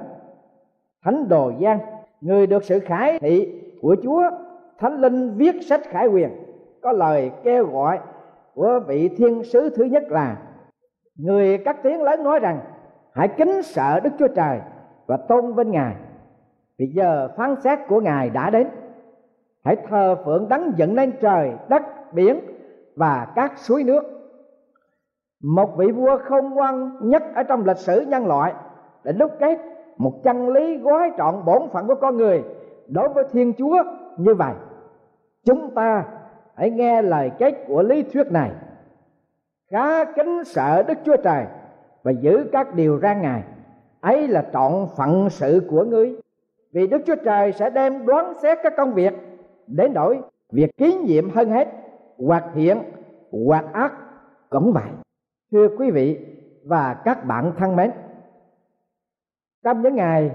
Thánh 1.03 1.29
Đồ 1.29 1.51
gian 1.59 1.79
người 2.21 2.47
được 2.47 2.63
sự 2.63 2.79
khải 2.79 3.19
thị 3.19 3.61
của 3.81 3.95
Chúa, 4.03 4.29
Thánh 4.77 5.01
Linh 5.01 5.33
viết 5.37 5.55
sách 5.61 5.81
khải 5.83 6.07
quyền, 6.07 6.29
có 6.81 6.91
lời 6.91 7.31
kêu 7.43 7.65
gọi 7.65 7.99
của 8.53 8.79
vị 8.87 9.09
thiên 9.17 9.43
sứ 9.43 9.69
thứ 9.69 9.83
nhất 9.83 10.03
là 10.09 10.37
người 11.15 11.57
các 11.57 11.83
tiếng 11.83 12.03
lớn 12.03 12.23
nói 12.23 12.39
rằng 12.39 12.59
hãy 13.13 13.27
kính 13.27 13.63
sợ 13.63 13.99
Đức 13.99 14.09
Chúa 14.19 14.27
Trời 14.27 14.59
và 15.05 15.17
tôn 15.17 15.53
vinh 15.53 15.71
Ngài. 15.71 15.95
Vì 16.77 16.85
giờ 16.87 17.29
phán 17.37 17.55
xét 17.63 17.79
của 17.87 18.01
Ngài 18.01 18.29
đã 18.29 18.49
đến. 18.49 18.67
Hãy 19.65 19.75
thờ 19.89 20.15
phượng 20.25 20.49
đấng 20.49 20.71
dựng 20.75 20.95
lên 20.95 21.13
trời, 21.21 21.51
đất, 21.69 21.83
biển 22.13 22.39
và 22.97 23.27
các 23.35 23.53
suối 23.57 23.83
nước. 23.83 24.03
Một 25.43 25.77
vị 25.77 25.91
vua 25.91 26.17
không 26.17 26.49
ngoan 26.49 26.91
nhất 27.01 27.23
ở 27.35 27.43
trong 27.43 27.65
lịch 27.65 27.77
sử 27.77 28.01
nhân 28.01 28.27
loại 28.27 28.53
đã 29.03 29.11
đúc 29.11 29.31
kết 29.39 29.59
một 29.97 30.23
chân 30.23 30.49
lý 30.49 30.77
gói 30.77 31.11
trọn 31.17 31.45
bổn 31.45 31.61
phận 31.73 31.87
của 31.87 31.95
con 31.95 32.17
người 32.17 32.43
đối 32.87 33.09
với 33.09 33.23
thiên 33.31 33.53
chúa 33.57 33.83
như 34.17 34.33
vậy. 34.33 34.53
Chúng 35.45 35.73
ta 35.75 36.05
hãy 36.55 36.69
nghe 36.69 37.01
lời 37.01 37.31
kết 37.39 37.53
của 37.67 37.83
lý 37.83 38.03
thuyết 38.03 38.31
này. 38.31 38.51
Khá 39.71 40.03
kính 40.05 40.43
sợ 40.43 40.83
đức 40.87 40.97
chúa 41.05 41.17
trời 41.17 41.45
và 42.03 42.11
giữ 42.11 42.49
các 42.51 42.75
điều 42.75 42.97
ra 42.97 43.13
ngài. 43.13 43.43
Ấy 44.01 44.27
là 44.27 44.45
trọn 44.53 44.87
phận 44.97 45.29
sự 45.29 45.67
của 45.69 45.83
ngươi. 45.83 46.15
Vì 46.71 46.87
đức 46.87 47.01
chúa 47.05 47.15
trời 47.15 47.51
sẽ 47.51 47.69
đem 47.69 48.05
đoán 48.05 48.33
xét 48.41 48.57
các 48.63 48.73
công 48.77 48.93
việc, 48.93 49.13
đến 49.67 49.93
đổi 49.93 50.19
việc 50.51 50.77
kiến 50.77 51.05
nhiệm 51.05 51.29
hơn 51.29 51.49
hết 51.49 51.67
hoặc 52.17 52.43
thiện 52.53 52.77
hoặc 53.47 53.65
ác 53.73 53.93
cũng 54.49 54.71
vậy 54.73 54.91
thưa 55.51 55.67
quý 55.77 55.91
vị 55.91 56.35
và 56.65 56.93
các 56.93 57.25
bạn 57.25 57.51
thân 57.57 57.75
mến, 57.75 57.91
trong 59.63 59.81
những 59.81 59.95
ngày 59.95 60.31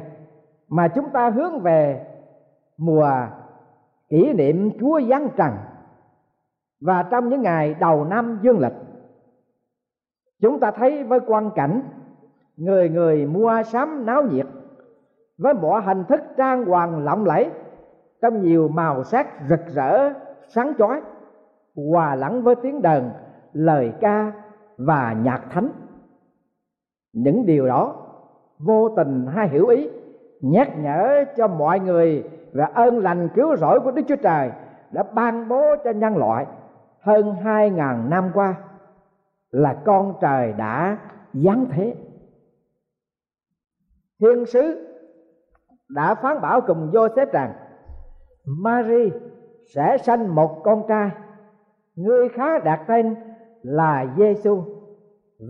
mà 0.68 0.88
chúng 0.88 1.10
ta 1.10 1.30
hướng 1.30 1.60
về 1.60 2.06
mùa 2.76 3.10
kỷ 4.08 4.32
niệm 4.32 4.70
Chúa 4.80 5.00
giáng 5.10 5.28
trần 5.36 5.52
và 6.80 7.02
trong 7.02 7.28
những 7.28 7.42
ngày 7.42 7.74
đầu 7.74 8.04
năm 8.04 8.38
dương 8.42 8.58
lịch, 8.58 8.72
chúng 10.40 10.60
ta 10.60 10.70
thấy 10.70 11.04
với 11.04 11.20
quan 11.26 11.50
cảnh 11.54 11.82
người 12.56 12.88
người 12.88 13.26
mua 13.26 13.62
sắm 13.62 14.06
náo 14.06 14.22
nhiệt, 14.22 14.46
với 15.38 15.54
mọi 15.54 15.82
hình 15.82 16.04
thức 16.04 16.20
trang 16.36 16.64
hoàng 16.64 17.04
lộng 17.04 17.24
lẫy, 17.24 17.50
trong 18.22 18.42
nhiều 18.42 18.68
màu 18.68 19.04
sắc 19.04 19.26
rực 19.48 19.60
rỡ, 19.74 20.12
sáng 20.48 20.72
chói 20.78 21.00
hòa 21.76 22.14
lẫn 22.14 22.42
với 22.42 22.54
tiếng 22.62 22.82
đờn, 22.82 23.10
lời 23.52 23.92
ca 24.00 24.32
và 24.78 25.12
nhạc 25.12 25.42
thánh. 25.50 25.68
Những 27.12 27.46
điều 27.46 27.66
đó, 27.66 27.96
vô 28.58 28.88
tình 28.96 29.26
hay 29.26 29.48
hiểu 29.48 29.66
ý, 29.66 29.90
nhắc 30.40 30.78
nhở 30.78 31.24
cho 31.36 31.48
mọi 31.48 31.80
người 31.80 32.24
về 32.52 32.64
ơn 32.74 32.98
lành 32.98 33.28
cứu 33.34 33.56
rỗi 33.56 33.80
của 33.80 33.90
Đức 33.90 34.02
Chúa 34.08 34.16
Trời 34.16 34.50
đã 34.90 35.02
ban 35.02 35.48
bố 35.48 35.62
cho 35.84 35.90
nhân 35.90 36.16
loại 36.16 36.46
hơn 37.00 37.34
hai 37.34 37.70
ngàn 37.70 38.10
năm 38.10 38.30
qua 38.34 38.54
là 39.50 39.82
con 39.84 40.14
trời 40.20 40.52
đã 40.52 40.98
giáng 41.32 41.66
thế. 41.70 41.94
Thiên 44.20 44.46
sứ 44.46 44.88
đã 45.88 46.14
phán 46.14 46.40
bảo 46.40 46.60
cùng 46.60 46.90
Joseph 46.92 47.26
rằng, 47.32 47.52
Mary 48.46 49.10
sẽ 49.74 49.98
sanh 49.98 50.34
một 50.34 50.60
con 50.64 50.82
trai 50.88 51.10
người 51.96 52.28
khá 52.28 52.58
đặt 52.58 52.84
tên 52.86 53.14
là 53.62 54.06
Giêsu 54.16 54.62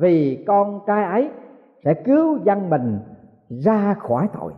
vì 0.01 0.45
con 0.47 0.81
trai 0.87 1.05
ấy 1.05 1.31
sẽ 1.85 1.95
cứu 1.95 2.39
dân 2.45 2.71
mình 2.71 2.99
ra 3.49 3.95
khỏi 3.95 4.29
tội. 4.41 4.53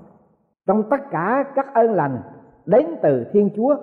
Trong 0.67 0.83
tất 0.91 1.01
cả 1.11 1.45
các 1.55 1.75
ơn 1.75 1.93
lành 1.93 2.19
đến 2.67 2.87
từ 3.03 3.25
thiên 3.33 3.51
chúa, 3.57 3.77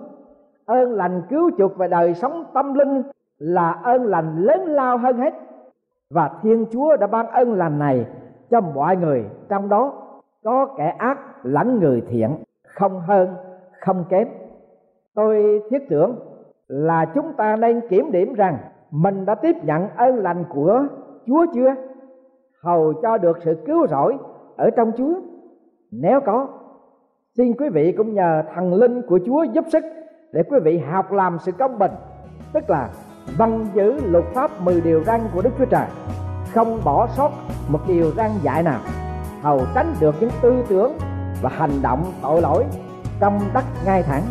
ơn 0.65 0.91
lành 0.91 1.21
cứu 1.29 1.51
chuộc 1.57 1.77
về 1.77 1.87
đời 1.87 2.13
sống 2.13 2.45
tâm 2.53 2.73
linh 2.73 3.03
là 3.37 3.71
ơn 3.71 4.05
lành 4.05 4.37
lớn 4.37 4.59
lao 4.59 4.97
hơn 4.97 5.17
hết. 5.17 5.33
Và 6.09 6.31
thiên 6.41 6.65
chúa 6.71 6.97
đã 6.97 7.07
ban 7.07 7.27
ơn 7.27 7.53
lành 7.53 7.79
này 7.79 8.05
cho 8.49 8.61
mọi 8.61 8.97
người 8.97 9.25
trong 9.49 9.69
đó. 9.69 9.93
Có 10.43 10.65
kẻ 10.77 10.95
ác 10.97 11.45
lẫn 11.45 11.79
người 11.79 12.01
thiện, 12.09 12.31
không 12.67 12.99
hơn, 12.99 13.35
không 13.79 14.05
kém. 14.09 14.27
Tôi 15.15 15.61
thiết 15.69 15.89
tưởng 15.89 16.15
là 16.71 17.05
chúng 17.05 17.33
ta 17.33 17.55
nên 17.55 17.81
kiểm 17.89 18.11
điểm 18.11 18.33
rằng 18.33 18.57
mình 18.91 19.25
đã 19.25 19.35
tiếp 19.35 19.55
nhận 19.63 19.89
ơn 19.95 20.15
lành 20.15 20.43
của 20.49 20.83
chúa 21.27 21.45
chưa? 21.53 21.75
Hầu 22.63 22.93
cho 23.01 23.17
được 23.17 23.37
sự 23.43 23.57
cứu 23.65 23.87
rỗi 23.87 24.17
ở 24.57 24.69
trong 24.69 24.91
chúa. 24.97 25.13
Nếu 25.91 26.19
có, 26.25 26.47
xin 27.37 27.53
quý 27.57 27.69
vị 27.69 27.93
cũng 27.97 28.13
nhờ 28.13 28.43
thần 28.55 28.73
linh 28.73 29.01
của 29.01 29.19
chúa 29.25 29.43
giúp 29.43 29.65
sức 29.71 29.83
để 30.31 30.43
quý 30.43 30.59
vị 30.63 30.77
học 30.77 31.11
làm 31.11 31.37
sự 31.39 31.51
công 31.51 31.79
bình, 31.79 31.91
tức 32.53 32.69
là 32.69 32.89
vâng 33.37 33.65
giữ 33.73 33.93
luật 34.05 34.25
pháp 34.33 34.51
10 34.61 34.81
điều 34.81 35.03
răn 35.03 35.21
của 35.33 35.41
đức 35.41 35.51
chúa 35.57 35.65
trời, 35.65 35.87
không 36.53 36.79
bỏ 36.85 37.07
sót 37.07 37.31
một 37.69 37.79
điều 37.87 38.11
răn 38.11 38.29
dạy 38.43 38.63
nào, 38.63 38.79
hầu 39.41 39.59
tránh 39.75 39.93
được 40.01 40.15
những 40.19 40.31
tư 40.41 40.63
tưởng 40.69 40.91
và 41.41 41.49
hành 41.49 41.81
động 41.83 42.03
tội 42.21 42.41
lỗi 42.41 42.65
trong 43.19 43.39
đất 43.53 43.63
ngay 43.85 44.03
thẳng. 44.03 44.23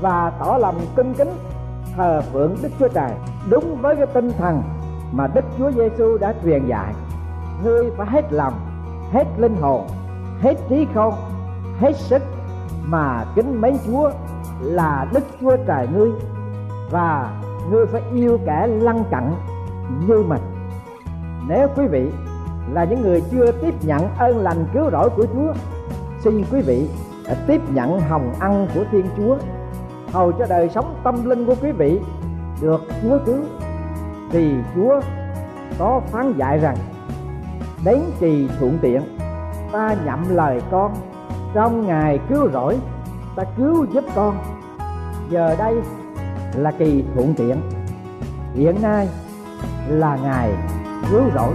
Và 0.00 0.32
tỏ 0.40 0.58
lòng 0.60 0.76
kinh 0.96 1.14
kính 1.18 1.28
thờ 1.96 2.22
phượng 2.32 2.56
Đức 2.62 2.68
Chúa 2.78 2.88
Trời 2.88 3.10
đúng 3.50 3.76
với 3.82 3.96
cái 3.96 4.06
tinh 4.06 4.30
thần 4.38 4.62
mà 5.12 5.26
Đức 5.26 5.44
Chúa 5.58 5.70
Giêsu 5.70 6.18
đã 6.18 6.34
truyền 6.44 6.66
dạy. 6.66 6.94
Ngươi 7.64 7.90
phải 7.96 8.06
hết 8.10 8.32
lòng, 8.32 8.54
hết 9.12 9.24
linh 9.38 9.56
hồn, 9.56 9.86
hết 10.40 10.54
trí 10.68 10.86
không, 10.94 11.14
hết 11.80 11.96
sức 11.96 12.22
mà 12.84 13.24
kính 13.34 13.60
mến 13.60 13.76
Chúa 13.86 14.10
là 14.60 15.06
Đức 15.12 15.24
Chúa 15.40 15.56
Trời 15.66 15.88
ngươi 15.94 16.10
và 16.90 17.40
ngươi 17.70 17.86
phải 17.86 18.02
yêu 18.14 18.38
kẻ 18.46 18.66
lăng 18.66 19.04
cận 19.10 19.24
như 20.08 20.22
mình. 20.28 20.42
Nếu 21.48 21.68
quý 21.76 21.86
vị 21.86 22.10
là 22.72 22.84
những 22.84 23.02
người 23.02 23.22
chưa 23.30 23.52
tiếp 23.52 23.74
nhận 23.82 24.08
ơn 24.18 24.38
lành 24.38 24.66
cứu 24.74 24.90
rỗi 24.90 25.10
của 25.16 25.26
Chúa, 25.34 25.52
xin 26.20 26.44
quý 26.52 26.60
vị 26.60 26.88
tiếp 27.46 27.60
nhận 27.72 28.00
hồng 28.00 28.34
ân 28.40 28.68
của 28.74 28.84
Thiên 28.92 29.06
Chúa 29.16 29.36
hầu 30.14 30.32
cho 30.32 30.46
đời 30.48 30.68
sống 30.74 30.94
tâm 31.04 31.24
linh 31.24 31.46
của 31.46 31.54
quý 31.62 31.72
vị 31.72 32.00
được 32.60 32.80
Chúa 33.02 33.18
cứu. 33.26 33.42
Vì 34.30 34.54
Chúa 34.74 35.00
có 35.78 36.00
phán 36.12 36.34
dạy 36.36 36.58
rằng, 36.58 36.76
đến 37.84 38.00
kỳ 38.20 38.48
thuận 38.58 38.78
tiện, 38.82 39.02
ta 39.72 39.96
nhậm 40.04 40.24
lời 40.36 40.60
con, 40.70 40.94
trong 41.54 41.86
ngày 41.86 42.18
cứu 42.28 42.50
rỗi, 42.52 42.78
ta 43.36 43.44
cứu 43.56 43.86
giúp 43.92 44.04
con. 44.14 44.38
Giờ 45.30 45.56
đây 45.58 45.74
là 46.56 46.70
kỳ 46.70 47.04
thuận 47.14 47.34
tiện. 47.34 47.56
Hiện 48.54 48.82
nay 48.82 49.08
là 49.88 50.18
ngày 50.22 50.50
cứu 51.10 51.22
rỗi. 51.34 51.54